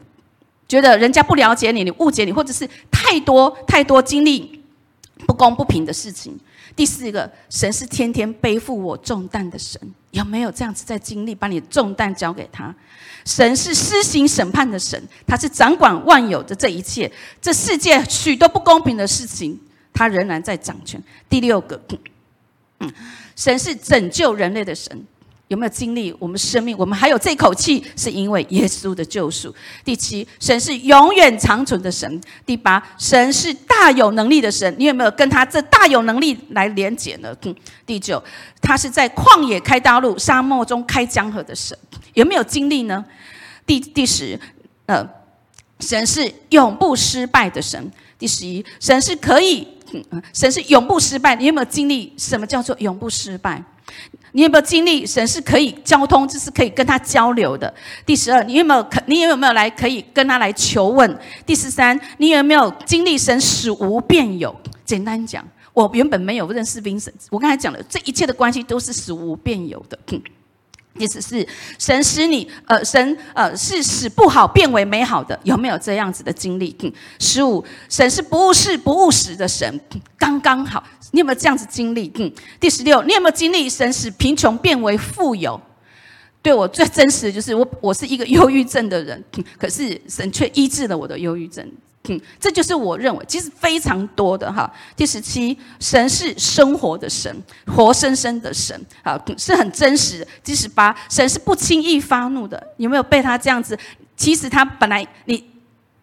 [0.66, 4.62] 觉得人家不了解你，你误解你，或者是太多太多经历
[5.26, 6.38] 不公不平的事情？
[6.74, 9.78] 第四个，神是天天背负我重担的神，
[10.12, 12.74] 有没有这样子在经历，把你的重担交给他？
[13.24, 17.10] 神是施行审判的神，他是掌管万有的这一切，
[17.40, 19.58] 这世界许多不公平的事情，
[19.92, 21.02] 他仍然在掌权。
[21.28, 21.80] 第六个，
[22.80, 22.92] 嗯，
[23.36, 25.06] 神是拯救人类的神。
[25.52, 26.74] 有没有经历我们生命？
[26.78, 29.54] 我们还有这口气，是因为耶稣的救赎。
[29.84, 32.18] 第七，神是永远长存的神。
[32.46, 34.74] 第八，神是大有能力的神。
[34.78, 37.36] 你有没有跟他这大有能力来连接呢？
[37.84, 38.22] 第九，
[38.62, 41.76] 他是在旷野开道路、沙漠中开江河的神。
[42.14, 43.04] 有没有经历呢？
[43.66, 44.40] 第第十，
[44.86, 45.06] 呃，
[45.80, 47.92] 神是永不失败的神。
[48.18, 49.68] 第十一，神是可以，
[50.32, 51.36] 神是永不失败。
[51.36, 53.62] 你有没有经历什么叫做永不失败？
[54.32, 57.72] 你有没有经历神是可以交通，就是可以跟他交流的？
[58.06, 59.02] 第十二，你有没有可？
[59.06, 61.18] 你有没有来可以跟他来求问？
[61.44, 64.54] 第十三，你有没有经历神使无变有？
[64.84, 69.98] 简单讲，我原本没有认识冰神我刚才讲的这一切的关系都是使无变有的。
[70.98, 71.46] 意思是
[71.78, 76.76] 神使你，呃，神呃是使不好变为美好的，有没有这样子的经历？
[77.18, 79.80] 十五，神是不务事不务实的神，
[80.18, 80.82] 刚刚好，
[81.12, 82.12] 你有没有这样子经历？
[82.16, 85.60] 嗯第十六，你有没有经历神使贫穷变为富有？
[86.42, 89.22] 对我最真实的就是我，我是一个忧郁症的人，
[89.58, 91.64] 可是神却医治了我的忧郁症。
[92.08, 94.68] 嗯，这就是我认为其实非常多的哈。
[94.96, 97.32] 第十七，神是生活的神，
[97.66, 100.26] 活生生的神，啊，是很真实的。
[100.42, 102.60] 第十八，神是不轻易发怒的。
[102.76, 103.78] 有没有被他这样子？
[104.16, 105.36] 其实他本来你，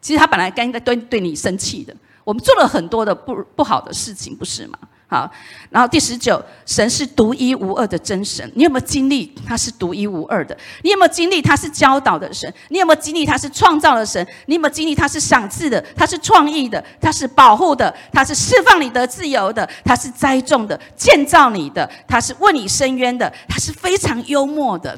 [0.02, 1.94] 其实他本来该应该对对你生气的。
[2.24, 4.80] 我们做了很多的不不好的事情，不是吗？
[5.12, 5.28] 好，
[5.72, 8.48] 然后第十九，神是独一无二的真神。
[8.54, 10.56] 你有没有经历他是独一无二的？
[10.84, 12.54] 你有没有经历他是教导的神？
[12.68, 14.24] 你有没有经历他是创造的神？
[14.46, 15.84] 你有没有经历他是赏赐的？
[15.96, 16.84] 他是创意的？
[17.02, 17.92] 他是保护的？
[18.14, 19.68] 他是释放你的自由的？
[19.84, 21.90] 他是栽种的、建造你的？
[22.08, 23.34] 他是为你伸冤的？
[23.48, 24.96] 他是非常幽默的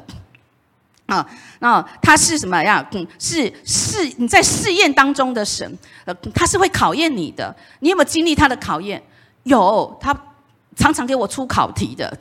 [1.06, 1.26] 啊！
[1.60, 2.86] 那他是什么呀？
[2.92, 7.56] 嗯，是试你在试验当中的神，呃，他是会考验你的。
[7.80, 9.02] 你有没有经历他的考验？
[9.44, 10.16] 有他
[10.76, 12.16] 常常给我出考题的，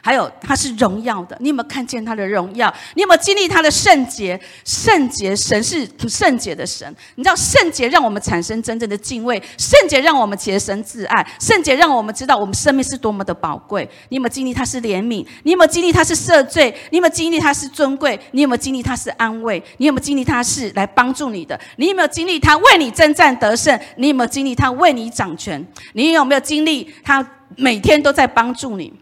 [0.00, 2.72] 还有他是荣耀的，你有没有看见他的荣耀？
[2.94, 4.38] 你有没有经历他的圣洁？
[4.64, 6.94] 圣洁，神是圣洁的神。
[7.14, 13.88] 你知道圣洁让我们产生真正的敬畏，圣洁让我们洁身自爱，圣洁让我们知道我们生命是多么的宝贵。
[14.10, 15.26] 你有没有经历他是怜悯？
[15.44, 16.74] 你有没有经历他是赦罪？
[16.90, 18.20] 你有没有经历他是尊贵？
[18.32, 19.62] 你有没有经历他是安慰？
[19.78, 21.58] 你有没有经历他是来帮助你的？
[21.76, 23.78] 你有没有经历他为你征战得胜？
[23.96, 25.66] 你有没有经历他为你掌权？
[25.94, 27.26] 你有没有经历他？
[27.56, 28.92] 每天都在帮助你，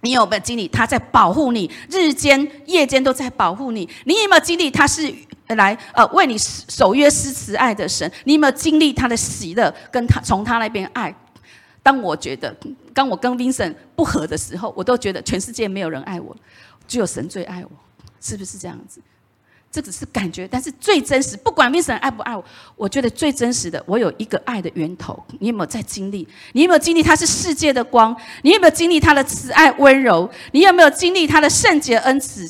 [0.00, 1.70] 你有没有经历他在保护你？
[1.90, 3.88] 日间、夜间都在保护你。
[4.04, 5.12] 你有没有经历他是
[5.48, 8.10] 来呃为你守约施慈爱的神？
[8.24, 11.14] 你有没有经历他的喜乐，跟他从他那边爱？
[11.82, 12.54] 当我觉得
[12.92, 16.36] 当我跟 Vincent 不合的时候，我都觉得全世界没有人爱我，
[16.86, 17.70] 只有神最爱我，
[18.20, 19.00] 是不是这样子？
[19.70, 22.44] 这只是感觉，但是最真实，不管 Vincent 爱不爱我，
[22.74, 25.22] 我觉得最真实的，我有一个爱的源头。
[25.40, 26.26] 你有没有在经历？
[26.52, 28.16] 你有没有经历他是世界的光？
[28.42, 30.28] 你有没有经历他的慈爱温柔？
[30.52, 32.48] 你有没有经历他的圣洁恩慈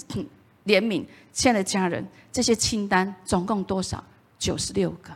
[0.65, 1.05] 怜悯？
[1.33, 4.03] 亲爱的家人，这些清单总共多少？
[4.39, 5.11] 九十六个。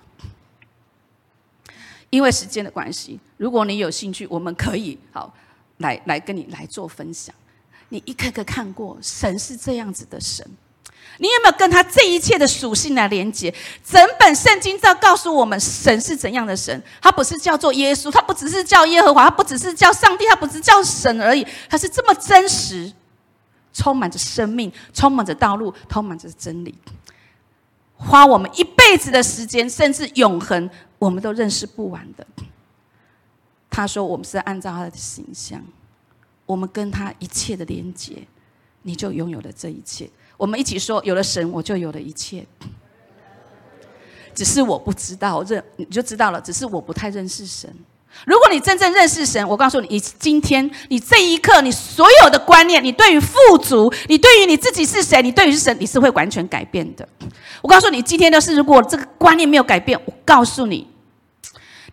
[2.10, 5.32] 因为时间的关系，如果你有兴趣，我们可以好
[5.78, 7.34] 来来跟你来做分享。
[7.88, 10.44] 你一个个看过，神是这样子的神。
[11.18, 13.54] 你有没有跟他这一切的属性来连接？
[13.84, 16.82] 整本圣经在告诉我们，神是怎样的神？
[17.00, 22.92] 他不是叫做耶稣，他不只是叫耶和华，他不只是叫上帝，他不是叫神而已，他是这么真实，
[23.72, 26.74] 充满着生命，充满着道路，充满着真理。
[27.96, 30.68] 花我们一辈子的时间，甚至永恒，
[30.98, 32.26] 我们都认识不完的。
[33.70, 35.62] 他说，我们是按照他的形象，
[36.46, 38.26] 我们跟他一切的连接，
[38.82, 40.10] 你就拥有了这一切。
[40.42, 42.44] 我们一起说：有了神，我就有了一切。
[44.34, 46.40] 只是我不知道认，你就知道了。
[46.40, 47.72] 只是我不太认识神。
[48.26, 57.08] 如果你真正认识神，我告诉你，你今天，你这一刻，你所有的观念，你对于富足，你对于你自己是谁，你对于神，你是会完全改变的。
[57.60, 60.88] 我告诉你，今天的是，如果这个观念没有改变，我告诉你，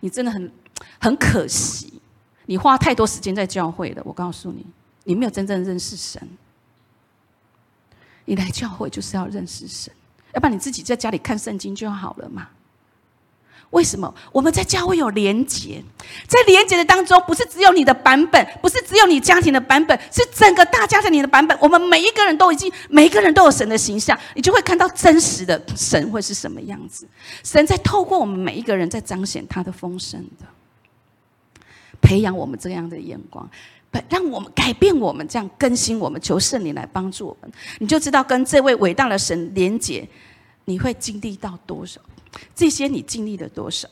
[0.00, 0.50] 你真的很
[0.98, 2.02] 很可惜，
[2.46, 4.02] 你花太多时间在教会了。
[4.04, 4.66] 我告诉你，
[5.04, 6.20] 你没有真正认识神。
[8.30, 9.92] 你来教会就是要认识神，
[10.34, 12.46] 要不然你自己在家里看圣经就好了嘛。
[13.70, 15.82] 为什么我们在教会有连结？
[16.28, 21.58] 在连结的当中，不是只有你的版本，不是只有你家庭的版本，是整个大家庭的版本。
[21.60, 27.08] 我们每一个人都已经，每一个人都有神的形象，你就会看到真实的神会是什么样子。
[27.42, 30.46] 神在透过我们每一个人，在彰显他的丰盛的，
[32.00, 33.50] 培养我们这样的眼光，
[34.08, 37.50] 让我们改变我们，这样更新我们，求圣灵来帮助我们。
[37.78, 40.08] 你就知道跟这位伟大的神连接，
[40.64, 42.00] 你会经历到多少。
[42.54, 43.88] 这些你经历了多少？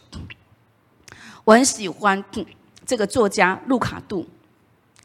[1.44, 2.22] 我很喜欢
[2.86, 4.26] 这个作家路卡杜，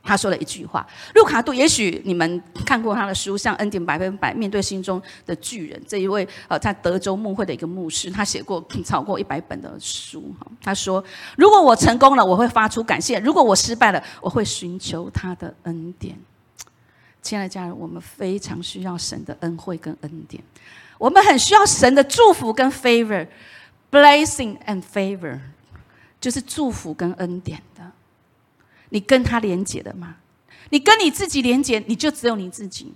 [0.03, 0.85] 他说了一句话。
[1.15, 5.81] 路卡杜，也许你们看过他的书，像《恩典百分百》，面对心中的巨人。
[5.87, 10.35] 这一位呃，在德州牧会的一个牧师，他写过超过一百本的书。
[10.39, 11.03] 哈，他说
[11.37, 16.15] ：“如果我成功了，我会发出感谢；如果我失败了，我会寻求他的恩典。”
[17.23, 20.43] 亲爱的家人，我们非常需要神的恩惠跟恩典。
[20.97, 25.39] 我们很需要神的祝福跟 favor，blessing and favor，
[26.19, 27.89] 就是祝福跟恩典的。
[28.93, 30.17] 你跟他连接的吗？
[30.69, 32.93] 你跟你自己连接，你就只有你自己。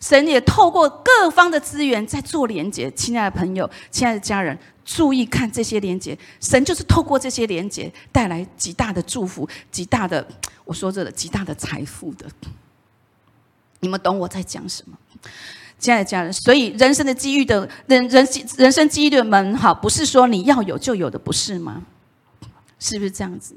[0.00, 2.90] 神也透过各方的资源在做连接。
[2.90, 6.16] 亲爱的朋友，亲爱的家人，注意看这些连接。
[6.38, 10.26] 神就是透过这些连接带来极大的祝福，极大的，
[10.66, 12.26] 我说这个极大的财富的。
[13.80, 14.98] 你们懂我在讲什么？
[15.78, 18.26] 亲爱的家人，所以人生的机遇的人人
[18.58, 21.82] 人生机遇的门，哈，不是说你要有就有的，不是吗？
[22.78, 23.56] 是不是这样子？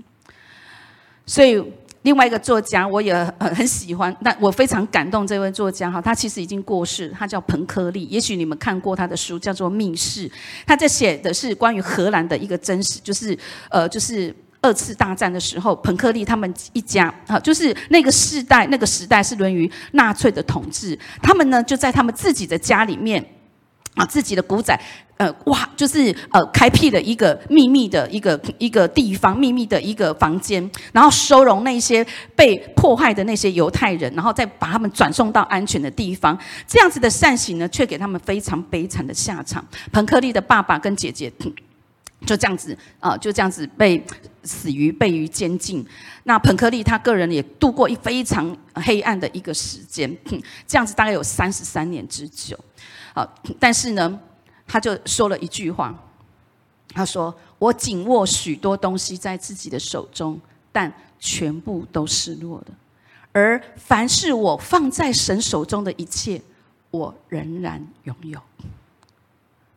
[1.25, 1.63] 所以
[2.03, 10.27] 另外一个作家，我也很很喜欢，但我非常感动这位作家哈，他其实已经过世，他叫彭科利，也许你们看过他的书，叫做《密室》，
[10.65, 13.37] 他在写的是关于荷兰的一个真实，就是
[13.69, 14.35] 呃，就是。
[14.63, 20.95] 二次大战的时候，彭克利他们一家哈，就是那个时代，那个时代是源于纳粹的统治。
[21.19, 23.25] 他们呢，就在他们自己的家里面
[23.95, 24.79] 啊，自己的古仔，
[25.17, 36.37] 呃，哇，就是呃，开辟了一个秘密的一个一个地方，秘密的一个房间，然后收容那些被迫害的那些犹太人，然后再把他们转送到安全的地方。
[36.65, 39.65] 这样子的善行呢，却给他们非常悲惨的下场。
[39.91, 41.31] 彭克利的爸爸跟姐姐。
[42.23, 43.99] 就这样子啊，就这样子被
[44.43, 45.83] 死于被于监禁。
[46.25, 50.15] 那彭克利他个人也度过一非常黑暗的一个时间，
[50.67, 52.55] 这样子大概有三十三年之久。
[53.13, 53.27] 好，
[53.59, 54.19] 但是呢，
[54.67, 55.93] 他就说了一句话，
[56.89, 60.39] 他说：“我紧握许多东西在自己的手中，
[60.71, 62.67] 但全部都失落了。
[63.31, 66.41] 而凡是我放在神手中的一切，
[66.89, 68.39] 我仍然拥有。”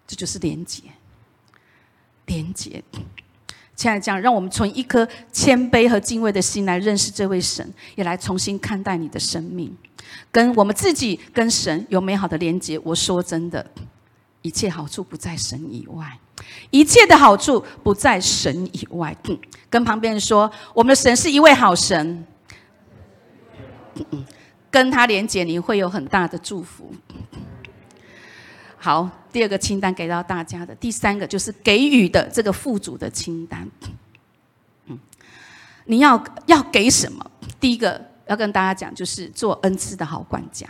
[0.07, 0.83] 这就是连结。
[2.27, 2.83] 连接，
[3.77, 9.77] 亲爱的家人，让我们从一颗谦卑和敬畏的心来认识这位神，也来重新看待你的生命，
[10.31, 12.79] 跟我们自己跟神有美好的连接。
[12.85, 13.65] 我说真的，
[14.43, 16.19] 一切好处不在神以外，
[16.71, 19.17] 一切的好处不在神以外。
[19.71, 22.27] 跟旁边人说，我们的神是一位好神，
[24.71, 26.93] 跟他连接，你会有很大的祝福。
[28.77, 33.67] 好，第二个清单给到大家的，第三个就是给予的这个富足的清单。
[34.87, 34.99] 嗯，
[35.87, 37.31] 你要要给什么？
[37.59, 40.67] 第一个要跟大家讲，就是做恩赐的好管家，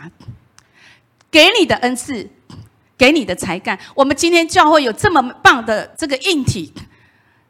[1.29, 2.29] 给你的恩赐，
[2.97, 3.77] 给你的才干。
[3.93, 6.73] 我们今天教会有这么棒的这个硬体。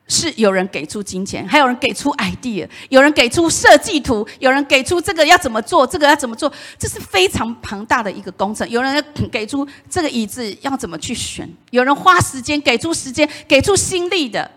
[0.08, 8.70] 是有人给出金钱，还有人给出 idea，有人给出设计图，有人给出这个要怎么做，这个要怎么做，这是非常庞大的一个工程。
[8.70, 14.52] 有人给出这个椅子要怎么去选，有人花时间给出时间，给出心力的。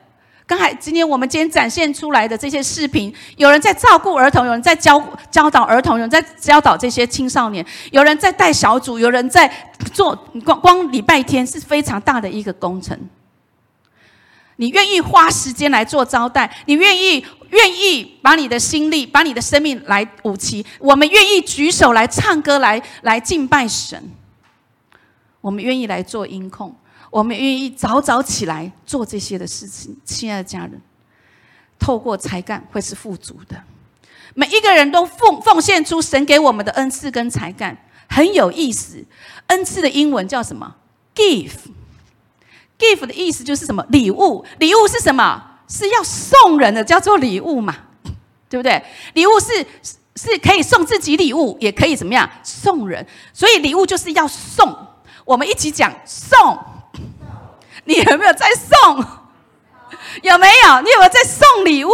[0.49, 4.99] 刚才今天我们今天展现出来的这些视频，有人在照顾儿童，有人在教
[5.31, 9.47] 教导儿童，有人在教导这些青少年，有人在带小组，有人在
[9.93, 12.99] 做光光礼拜天是非常大的一个工程。
[14.57, 16.51] 你愿意花时间来做招待？
[16.65, 20.65] 你愿意愿意把你的心力、把你的生命来舞齐？
[20.79, 24.03] 我们愿意举手来唱歌、来来敬拜神。
[25.43, 26.75] 我们愿意来做音控，
[27.11, 29.97] 我们愿意早早起来做这些的事情。
[30.05, 30.81] 亲爱的家人，
[31.79, 33.63] 透过才干会是富足的。
[34.35, 37.77] 每一个人都奉奉献出神给我们的恩赐跟才干，
[38.09, 39.05] 很有意思。
[39.47, 40.77] 恩赐的英文叫什么
[41.15, 41.51] ？Give。
[42.79, 43.85] Give 的意思就是什么？
[43.89, 45.43] 礼物，礼物是什么？
[45.67, 47.75] 是要送人的，叫做礼物嘛，
[48.49, 48.83] 对不对？
[49.15, 49.67] 礼物是
[50.15, 53.05] 是可以送自己礼物，也可以怎么样送人？
[53.33, 54.75] 所以礼物就是要送。
[55.25, 56.57] 我们一起讲送。
[57.89, 58.99] 你有没有在送？
[60.23, 60.83] 有没有？
[60.83, 61.91] 你有没有在送礼物？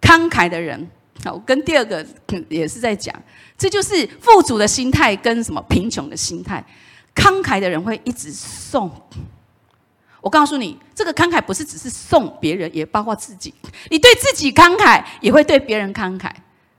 [0.00, 0.88] 慷慨的人，
[1.24, 2.06] 好，我跟第二个
[2.48, 3.12] 也是在讲，
[3.58, 6.64] 这就是富足的心态跟什么贫穷的心态。
[7.12, 8.88] 慷慨的人会一直送。
[10.20, 13.52] 我告诉你，这个慷慨不是只是送别人，也包括自己。
[13.90, 16.30] 你对自己慷慨，也会对别人慷慨。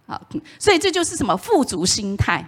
[0.08, 0.22] 好，
[0.58, 2.48] 所以这就是什么富足心态。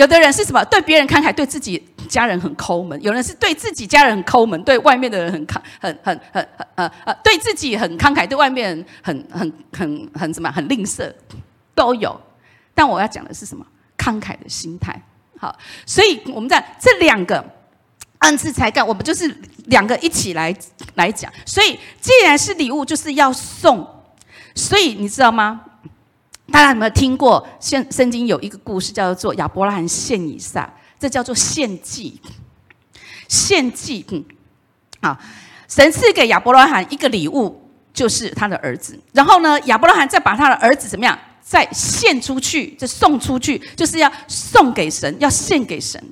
[0.00, 0.64] 有的人是什么？
[0.64, 10.50] 对别人慷慨，对自己家人很抠门；有人是对自己家人很抠门，对外面的人很慷很很很很呃呃，对自己很慷慨，对外面很很很很什么？
[10.50, 11.12] 很吝啬，
[11.74, 12.18] 都有。
[12.74, 13.66] 但我要讲的是什么？
[13.98, 14.98] 慷慨的心态。
[15.38, 17.44] 好，所以我们在这两个。
[18.20, 19.34] 恩赐才干，我们就是
[19.68, 20.54] 两个一起来
[20.94, 21.32] 来讲。
[21.46, 23.76] 所以，既然是礼物，就是要送。
[24.54, 25.62] 所以，你知道吗？
[26.50, 27.46] 大家有没有听过？
[27.60, 32.20] 圣圣经有一个故事，叫做亚伯拉罕献以撒，这叫做献祭。
[33.28, 34.24] 献祭，嗯，
[35.00, 35.18] 啊，
[35.68, 37.62] 神赐给亚伯拉罕一个礼物，
[37.94, 38.98] 就是他的儿子。
[39.12, 41.16] 然后呢，亚伯拉罕再把他的儿子怎么样？
[41.40, 46.02] 再献出去，再送出去，就是要送给神，要献给神。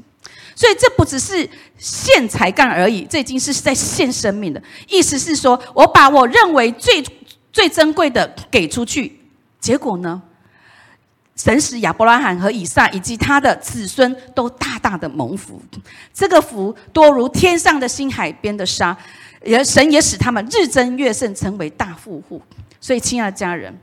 [0.54, 7.04] 所以这不只是献才干而已，这已经是在献生命的意思是说，我把我认为最
[7.52, 9.17] 最珍贵的给出去，
[9.60, 10.22] 结果呢，
[11.36, 15.62] 神使亚伯拉罕和以撒以及他的子孙都大大的蒙福，
[16.12, 18.96] 这个福多如天上的星、海边的沙，
[19.44, 22.42] 也神也使他们日增月盛，成为大富户。
[22.80, 23.76] 所以，亲爱的家人，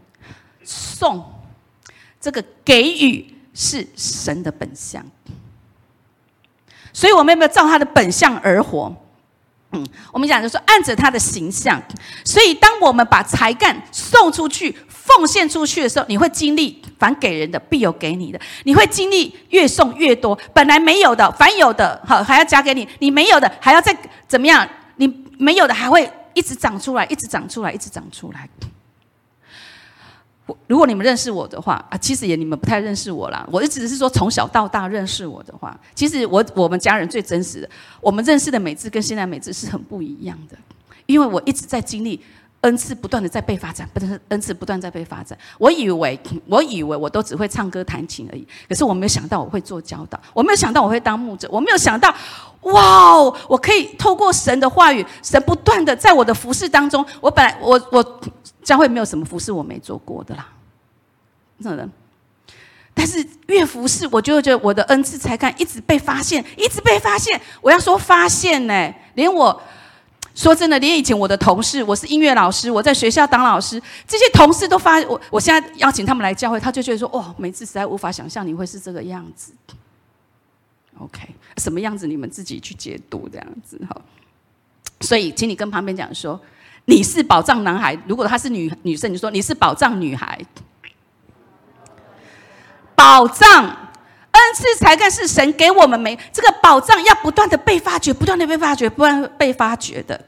[0.63, 1.23] 送
[2.19, 5.05] 这个给予是神的本相。
[6.93, 8.95] 所以，我们有没有照他的本相而活？
[9.71, 11.81] 嗯，我们讲就说按着他的形象。
[12.23, 14.73] 所以，当我们把才干送出去、
[15.05, 20.37] 奉献出去的时候，你会经历凡给人的必有给你的，你会经历越送越多。
[20.51, 23.95] 本来没有的，凡有的，好还要加给你；你没有的，还要再
[24.27, 24.67] 怎么样？
[24.95, 28.49] 你没有的，还会一直长出来，一直长出来，一直长出来。
[30.47, 33.47] 我如果你们认识我的话啊，其实也你们不太认识我啦。
[33.51, 37.69] 我一直是说从小到大认识我的话，其实我我们家人最真实的，
[38.01, 40.57] 我们认识的美智跟现在美智是很不一样的。
[41.05, 42.19] 因为我一直在经历
[42.65, 45.37] 恩赐不断的在被发展，不是恩赐不断在被发展。
[45.57, 52.13] 我以为我以为我都只会唱歌弹琴而已，可是我没有想到我会做教导，我没有想到我会当牧者，我没有想到
[52.61, 53.15] 哇，
[53.47, 58.21] 我可以透过神的话语，神不断的在我的服饰当中，我本来我我。
[58.65, 60.47] 将会没有什么服饰我没做过的啦，
[61.61, 61.87] 真的。
[62.95, 67.39] 但是越服侍，我就觉得我的恩赐才干一直被发现，一直被发现。
[67.61, 69.61] 我要说发现呢，连我
[70.35, 75.19] 说真的，连以前我的同事，我是音乐老师，我在学校当老师，这些同事都发我。
[75.31, 79.53] 我现在邀请他们来教会，他就觉得说：“哦，每次实在无法想象你会是这个样子。”
[80.99, 81.27] OK，
[81.57, 83.95] 什么样子你们自己去解读这样子哈。
[85.01, 86.39] 所以，请你跟旁边讲说。
[86.87, 90.39] 你是宝藏男孩，如果他是女女生，你说你是宝藏女孩。
[92.93, 93.75] 宝藏
[94.35, 100.19] 恩赐才干是神给我们没这个宝藏要不断的被发掘，不断的被发掘，不断被发掘的。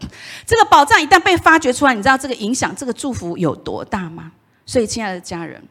[0.45, 4.31] 这个宝藏一旦被发掘出来，你知道这个影响、这个祝福有多大吗？
[4.65, 5.61] 所以，亲爱的家人，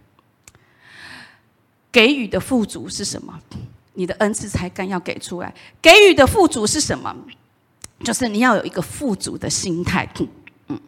[1.91, 3.39] 给予的富足是什么？
[3.95, 5.55] 你的恩赐才干要给出来。
[5.81, 7.15] 给予的富足是什么？
[8.05, 10.09] 就是你要有一个富足的心态。
[10.69, 10.79] 嗯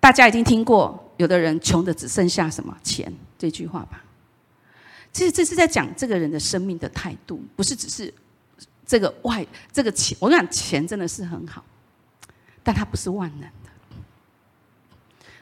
[0.00, 4.02] 大家已经听过，有的人穷的只剩下什么钱这句话吧？
[5.12, 8.12] 其实这是在讲这个人的生命的态度，不是只是
[8.86, 10.16] 这个外这个钱。
[10.20, 11.64] 我讲钱真的是很好，
[12.62, 13.70] 但它不是万能的。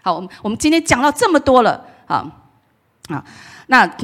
[0.03, 2.25] 好，我们我们今天讲到这么多了，啊
[3.09, 3.25] 啊，
[3.67, 3.97] 那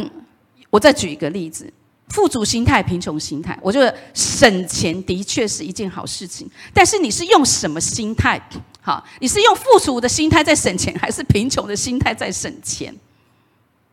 [0.69, 1.73] 我再举一个例子：
[2.09, 3.57] 富足心态、贫穷心态。
[3.63, 8.41] 我觉得省钱的确是一件好事情，但是你是用什么心态？
[8.81, 12.93] 好，你是用富足的心态在省钱，还是贫穷的心态在省钱？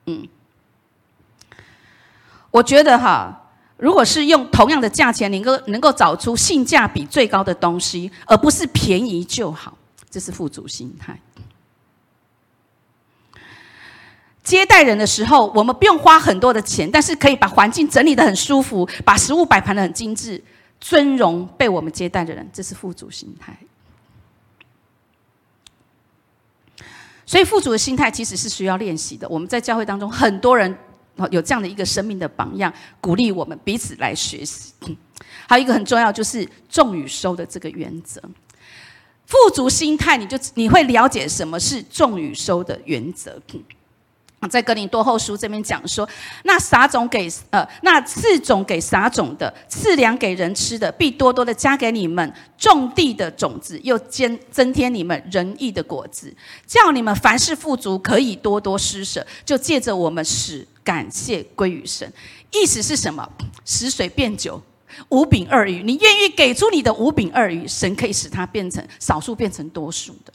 [0.08, 0.28] 嗯，
[2.52, 9.78] 我觉得哈，如果是用同样的价钱，能够能够找出性价比最高的东西，而不是便宜就好，
[10.10, 11.20] 这是富足心态。
[14.44, 20.44] 接待人的时候，我们不用花很多的钱，但是可以把环境整理的很舒服，把食物摆盘的很精致，
[20.80, 23.56] 尊荣被我们接待的人，这是富足心态。
[27.28, 29.30] 所以富足的心态其实是需要练习的。
[29.30, 30.76] 我们在教会当中，很多人
[31.32, 34.74] 有这样的一个生命的榜样，鼓励我们彼此来学习。
[35.48, 38.22] 还有一个很重要，就是种与收的这个原则。
[39.26, 43.40] 富足心态，你就你会了解什么是种与收的原则。
[44.50, 46.08] 在格林多后书这边讲说，
[46.44, 56.34] 那撒种给呃，那赐种给撒种的，赐粮给人吃的，必多多的加给你们种地的种子，又增增添你们仁义的果子，
[56.66, 62.12] 叫你们凡事富足，可以多多施舍，就借着我们使感谢归于神。
[62.52, 63.30] 意思是什么？
[63.64, 64.60] 使水变酒，
[65.10, 70.34] 五饼二鱼，你愿意给出你的五饼二鱼，神可以使它变成少数，变成多数的。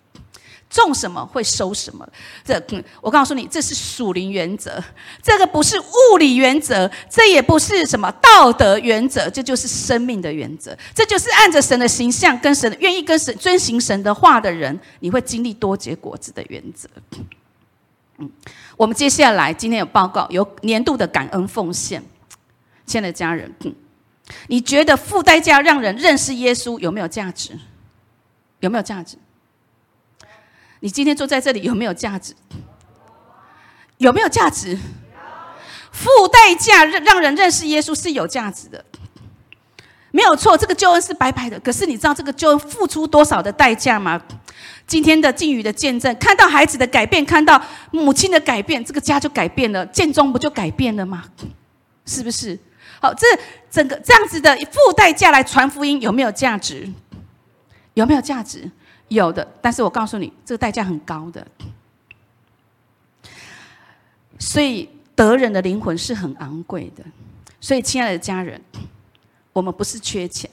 [0.71, 2.09] 种什么会收什么，
[2.45, 2.63] 这
[3.01, 4.81] 我告诉你，这是属灵原则，
[5.21, 16.89] 这个不是物理原则，这也不是什么道德原则，这就是生命的原则，这就是按着神的形象跟神愿意跟神遵行神的话的人，你会经历多结果子的原则。
[18.19, 18.31] 嗯，
[18.77, 22.03] 我们接下来今天有报告，有年度的感恩奉献，
[22.87, 23.53] 亲爱的家人，
[24.49, 27.59] 你觉得付代价让人认识耶稣有没有价值？
[28.61, 29.17] 有没有价值？
[30.81, 32.35] 你今天坐在这里有没有价值？
[33.99, 34.79] 有没有价值？
[35.93, 38.85] 付代价让让人认识耶稣是有价值的，
[40.11, 40.59] 没有错。
[40.59, 44.21] 这个救恩是白白的，可是你知道这个救恩付出多少的代价吗？
[44.87, 47.61] 今天的靖宇的见证，看到孩子的改变，看到
[47.91, 51.25] 母亲的改变，这个家就改变了，建中不就改变了吗？
[52.07, 52.59] 是不是？
[53.01, 53.27] 好，这
[53.71, 56.91] 整个这样子的付代价来传福音，有没有价值？
[57.95, 58.71] 有没有价值？
[59.09, 61.47] 有的，但是我告诉你，这个代价很高的。
[64.39, 67.05] 所以得人的灵魂是很昂贵的。
[67.61, 68.61] 所以，亲爱的家人，
[69.53, 70.51] 我们不是缺钱，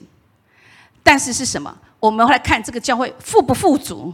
[1.02, 1.76] 但是是什么？
[2.02, 4.12] 我们来看这个教会富不富足，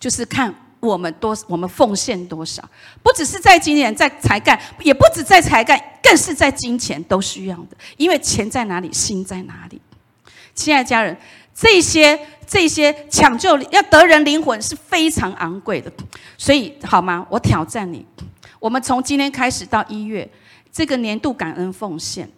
[0.00, 2.68] 就是看我们多，我们奉献多少。
[3.04, 7.76] 不只是在金钱，在才干，也不止在才干，更是在金钱都需要的。
[7.96, 9.80] 因为钱在哪里，心在哪里。
[10.56, 11.16] 亲爱的家人，
[11.54, 12.18] 这些。
[12.46, 15.90] 这些抢救要得人灵魂是非常昂贵的，
[16.36, 17.26] 所以好吗？
[17.30, 18.04] 我挑战你，
[18.60, 20.30] 我们从今天开始到一月，
[20.70, 22.30] 这个年度感恩奉献，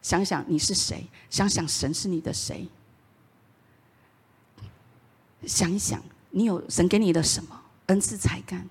[0.00, 2.66] 想想你是谁，想想神是你的谁，
[5.46, 8.68] 想一想你有神给你的什么恩赐才干，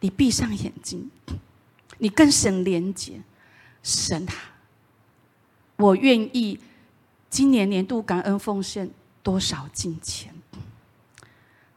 [0.00, 1.10] 你闭上眼睛，
[1.98, 3.20] 你跟神连接，
[3.82, 4.34] 神啊，
[5.76, 6.58] 我愿意
[7.28, 8.90] 今年年度感恩奉献。
[9.22, 10.34] 多少金钱？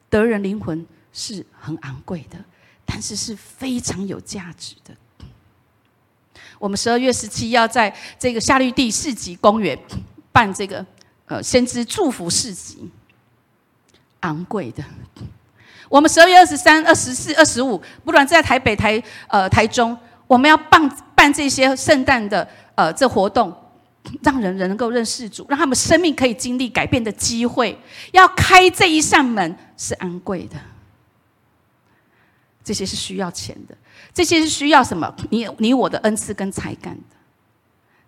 [0.09, 2.37] 得人灵魂是很昂贵的，
[2.85, 4.95] 但是是非常有价值的。
[6.57, 9.77] 我们十二月十七要在这个夏绿蒂市集公园
[10.31, 10.85] 办这个
[11.25, 12.89] 呃先知祝福市集，
[14.23, 14.83] 昂贵的。
[15.87, 19.97] 我们十二月二十三、二十四、二十五，不管在台北、台呃台中，
[20.27, 22.45] 我们要办办这些圣诞的
[22.75, 23.55] 呃这活动。
[24.21, 27.79] 让人人能够认识主，让他们生命可以经历改变的机会。
[28.11, 30.57] 要开这一扇门是昂贵的，
[32.65, 33.73] 这些是需要钱的，
[34.13, 35.15] 这些是需要什么？
[35.29, 37.15] 你你我的恩赐跟才干的，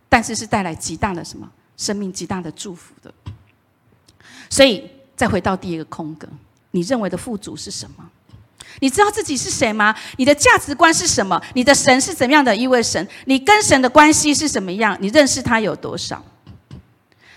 [0.09, 3.13] 但是是带来极大的什么生命极大的祝福的。
[4.49, 6.28] 所以再回到第一个空格，
[6.72, 8.09] 你认为的富足是什么？
[8.80, 9.95] 你知道自己是谁吗？
[10.18, 11.41] 你的价值观是什么？
[11.53, 13.07] 你的神是怎样的一位神？
[13.26, 14.97] 你跟神的关系是什么样？
[14.99, 16.22] 你认识他有多少？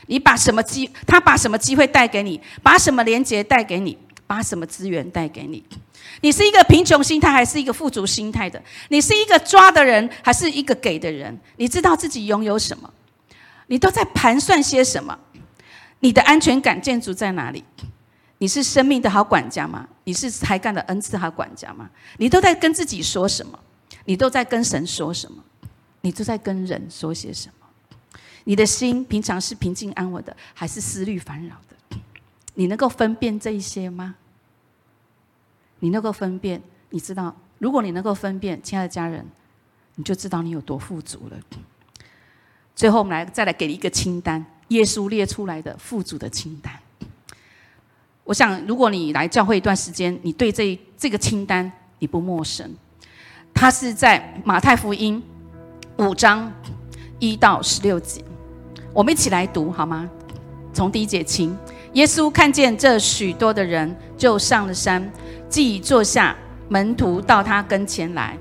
[0.07, 0.91] 你把什么机？
[1.07, 2.41] 他把什么机会带给你？
[2.63, 3.97] 把什么连接带给你？
[4.27, 5.63] 把什么资源带给你？
[6.23, 8.61] 你是一个贫穷心态，还是一个富足心态的？
[8.89, 11.39] 你是一个抓的人，还是一个给的人？
[11.57, 12.91] 你知道自己拥有什么？
[13.69, 15.17] 你都在盘算些什么？
[16.01, 17.65] 你的安全感建筑在哪里？
[18.39, 19.89] 你是生命的好管家吗？
[20.05, 21.91] 你是才干的恩赐好管家吗？
[22.19, 23.59] 你都在跟自己说什么？
[24.05, 25.43] 你都在跟神说什么？
[26.03, 27.67] 你都在跟人说些什么？
[28.45, 31.99] 你的心平常是平静安稳的，还是思虑烦扰的？
[32.55, 34.15] 你能够分辨这一些吗？
[35.81, 36.63] 你能够分辨？
[36.91, 39.27] 你知道，如果你能够分辨，亲爱的家人，
[39.97, 41.37] 你就知道你有多富足了。
[42.75, 46.73] 最后，我们来再来给你一个清单，耶稣列出来的富足的清单。
[48.25, 52.75] 我想，如果你来教会一段时间，你对这这个清单你不陌生。
[53.55, 55.23] 它是在马太福音
[55.97, 56.53] 五章
[57.19, 58.23] 一到十六节，
[58.93, 60.09] 我们一起来读好吗？
[60.73, 61.57] 从第一节请。
[61.95, 65.11] 耶稣看见这许多的人，就上了山，
[65.49, 66.37] 既坐下，
[66.69, 68.37] 门徒到他跟前来，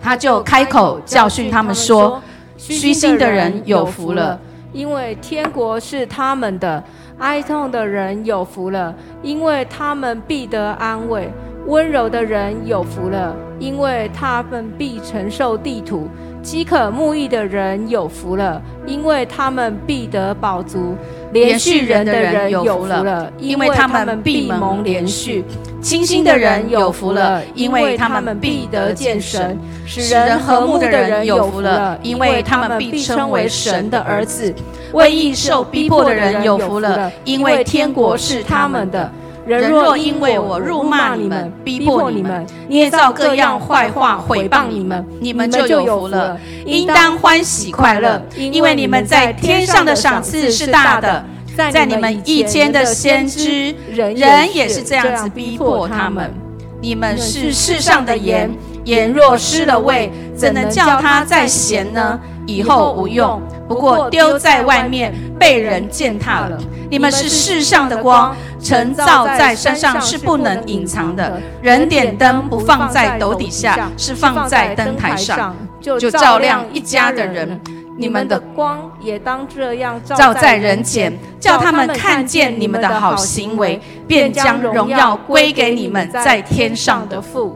[0.00, 2.22] 他就开口教训他们说
[2.56, 4.40] ：“虚心的人有福了，
[4.72, 6.82] 因为天国是他们的。”
[7.20, 11.28] 哀痛的人有福了，因为他们必得安慰；
[11.66, 16.08] 温柔的人有福了，因为他们必承受地土；
[16.42, 20.96] 饥渴慕义的人有福了，因为他们必得饱足；
[21.32, 25.42] 连续人的人有福了，因为他们必蒙连续；
[25.82, 29.54] 清心的人有福了，因为他们必得见神；
[29.86, 34.52] 使人和睦的人有福了，因为他们必称为神的儿子；
[34.92, 39.10] 为义受逼迫的人有福了，因为天国是他们的。
[39.46, 51.24] 人若因为我辱骂你们、逼迫你们、捏造各样坏话毁谤你们，你们就有福了，应当欢喜快乐，因为你们在天上的赏赐是大的。
[51.72, 56.32] 在你们一间的先知，人也是这样子逼迫他们。
[56.80, 58.50] 你们是世上的盐，
[58.84, 62.18] 盐若失了味，怎能叫它再咸呢？
[62.46, 66.58] 以后无用，不过丢在外面，被人践踏了。
[66.90, 71.40] 你们是世上的光，晨照在山上是不能隐藏的。
[71.62, 77.60] 人点灯不放在斗底下，是放在灯台上，就照亮一家的人。
[77.96, 87.54] 你们的光也当这样照在人前，叫他们看见你们的好行为，便将荣耀归给你们在天上的父。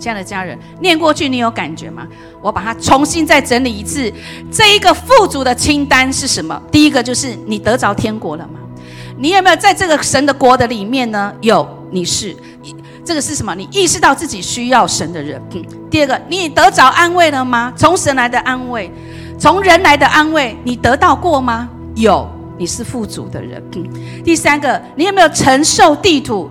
[0.00, 2.08] 亲爱的家人，念过去你有感觉吗？
[2.42, 4.12] 我把它重新再整理一次。
[4.50, 6.60] 这一个富足的清单是什么？
[6.70, 8.58] 第一个就是你得着天国了吗？
[9.16, 11.32] 你有没有在这个神的国的里面呢？
[11.40, 12.36] 有，你是
[13.04, 13.54] 这个是什么？
[13.54, 15.40] 你意识到自己需要神的人。
[15.88, 17.72] 第二个，你得着安慰了吗？
[17.76, 18.92] 从神来的安慰。
[19.38, 21.68] 从人来的安慰，你得到过吗？
[21.96, 23.62] 有，你是富足的人。
[24.24, 26.50] 第三个，你有没有承受地土？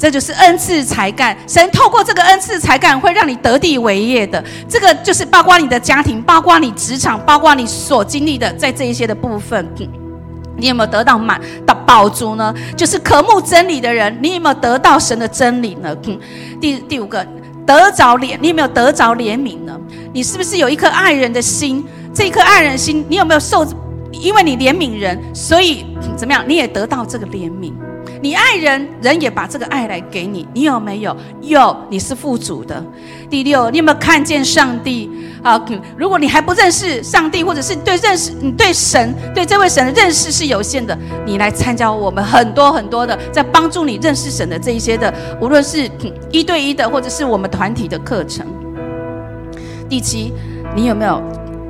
[0.00, 1.36] 这就是恩赐才干。
[1.46, 4.42] 神透过这个恩赐才干，会让你得地为业的。
[4.66, 9.68] 这个就是包括你的家庭，包括你职场，包括你所经历的，在这一些的部分，
[10.56, 12.54] 你有没有得到满的宝足呢？
[12.74, 15.94] 就是渴慕真理的人，你有没有得到神的真理呢？
[16.58, 17.22] 第第五个，
[17.66, 19.78] 得着怜，你有没有得着怜悯呢？
[20.14, 21.84] 你是不是有一颗爱人的心？
[22.14, 23.66] 这一颗爱人心，你有没有受？
[24.12, 25.86] 因为你怜悯人，所以
[26.16, 26.42] 怎么样？
[26.48, 27.72] 你也得到这个怜悯。
[28.22, 30.46] 你爱人，人也把这个爱来给你。
[30.52, 31.16] 你有没有？
[31.40, 32.84] 有，你是富足的。
[33.30, 35.10] 第六，你有没有看见上帝？
[35.42, 35.58] 啊，
[35.96, 45.90] 如果你还不认识上帝，或者是对认识你对神对这位神的认识是有限的，你来参加我们很多很多的在帮助你认识神的这一些的，无论是
[46.30, 48.46] 一对一的，或者是我们团体的课程。
[49.88, 50.32] 第七，
[50.76, 51.22] 你有没有？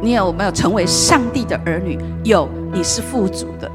[0.02, 1.98] 你有没有成为上帝的儿女？
[2.24, 3.70] 有，你是富足的。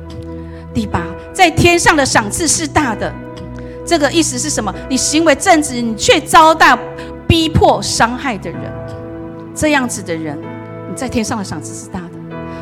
[0.75, 1.01] 第八，
[1.33, 3.11] 在天上的赏赐是大的。
[3.85, 4.73] 这个意思是什么？
[4.89, 6.77] 你行为正直，你却遭到
[7.27, 8.59] 逼迫、伤害的人，
[9.55, 10.37] 这样子的人，
[10.89, 12.09] 你在天上的赏赐是大的，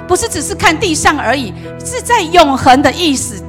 [0.07, 1.51] 不是只是看地上而已，
[1.84, 3.41] 是在永恒的意思。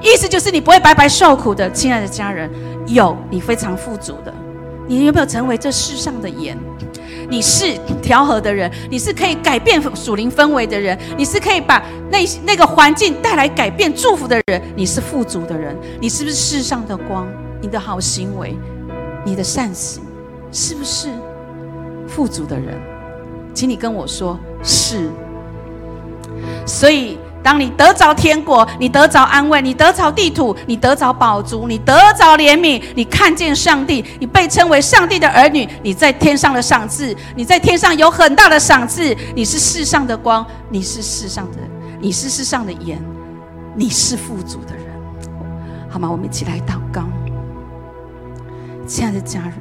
[0.00, 2.48] 意思就是你不会白白受苦的，亲爱的家人。
[2.86, 4.32] 有，你非常富足的。
[4.86, 6.58] 你有没有成为这世上的盐？
[7.32, 14.60] 你是调和的人，你是可以改变属灵氛围的人，你是可以把那那个环境带来改变、祝福的人。
[14.76, 17.26] 你是富足的人，你是不是世上的光？
[17.62, 18.54] 你的好行为，
[19.24, 20.02] 你的善行，
[20.52, 21.08] 是不是
[22.06, 22.78] 富足的人？
[23.54, 25.08] 请你跟我说是。
[26.66, 27.18] 所以。
[27.42, 41.58] 当你得着天国，你得着安慰，你得着地土，你得着宝足，你得着怜悯，你看见上帝，你被称为上帝的儿女，你在天上的赏赐，你在天上有很大的赏赐，你是世上的光，你是世上的，
[42.00, 43.02] 你是世上的盐，
[43.74, 44.86] 你是富足的人，
[45.90, 46.08] 好吗？
[46.10, 47.02] 我们一起来祷告，
[48.86, 49.54] 亲爱的家人，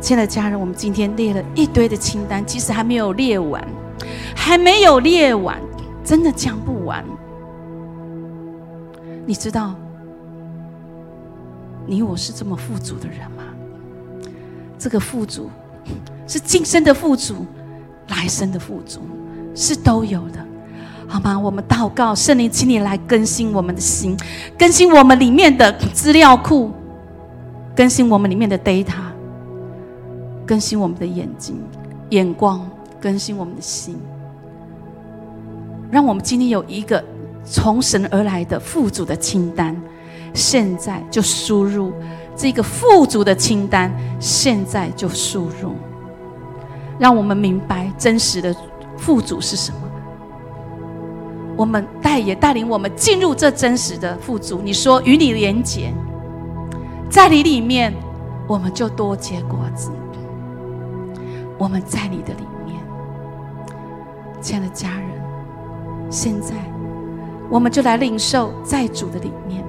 [0.00, 3.62] 亲爱的家人，我们今天列了一堆的清单，其实还没有列完，
[4.34, 5.60] 还没有列完。
[6.04, 7.04] 真的讲不完。
[9.26, 9.74] 你知道，
[11.86, 13.44] 你我是这么富足的人吗？
[14.78, 15.50] 这个富足
[16.26, 17.46] 是今生的富足，
[18.08, 19.00] 来生的富足
[19.54, 20.44] 是都有的，
[21.06, 21.38] 好吗？
[21.38, 24.16] 我们祷告，圣灵，请你来更新我们的心，
[24.58, 26.72] 更新我们里面的资料库，
[27.76, 28.94] 更新我们里面的 data，
[30.46, 31.62] 更新我们的眼睛、
[32.08, 32.66] 眼光，
[32.98, 33.96] 更新我们的心。
[35.90, 37.02] 让我们今天有一个
[37.44, 39.76] 从神而来的富足的清单，
[40.32, 41.92] 现在就输入
[42.36, 45.74] 这个富足的清单，现在就输入，
[46.98, 48.54] 让我们明白真实的
[48.96, 49.78] 富足是什么。
[51.56, 54.62] 我们带也带领我们进入这真实的富足。
[54.62, 55.92] 你说与你连结，
[57.10, 57.92] 在你里面，
[58.46, 59.90] 我们就多结果子。
[61.58, 62.80] 我们在你的里面，
[64.40, 65.19] 亲爱的家人。
[66.10, 66.54] 现在，
[67.48, 69.64] 我们就来领受在主的里面。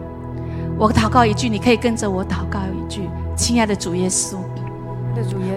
[0.77, 4.37] 我祷告一句，你可以跟着我祷告一句：亲爱的主耶稣，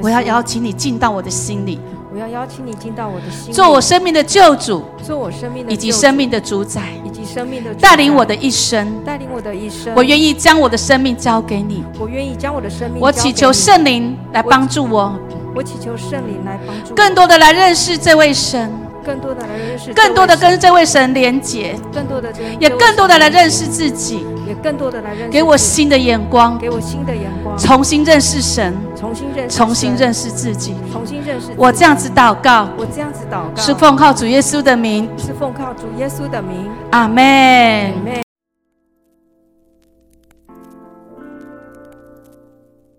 [0.03, 1.81] 我要邀请你进到我的心里。
[2.13, 9.93] 我要邀请你进到我的心，做我生命的救主，做我生命的以及生命的主宰，以及生命的带领我的一生，带领我的一生。
[9.97, 13.01] 我愿意将我的生命交给你，我愿意将我的生命。
[13.01, 15.13] 我祈求圣灵来帮助我，
[15.57, 18.71] 我祈求圣灵来帮助，更多的来认识这位神，
[19.05, 24.27] 更多的来认识，更多的跟这位神连结，更多的也更多的来认识自己。
[24.47, 31.47] 也更多的来认识，给我新的眼光，给我新的眼光，重新认识神，重新认识，重新认识自己，重新认识。
[31.57, 36.71] 我这样子祷告，我这样子祷告，是奉靠主耶稣的名，是奉靠主耶稣的名。
[36.91, 37.95] 阿门。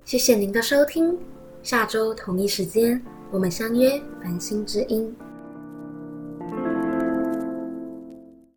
[0.04, 1.16] 谢谢您的收听，
[1.62, 3.00] 下周同一时间
[3.30, 5.16] 我们相约繁星之音。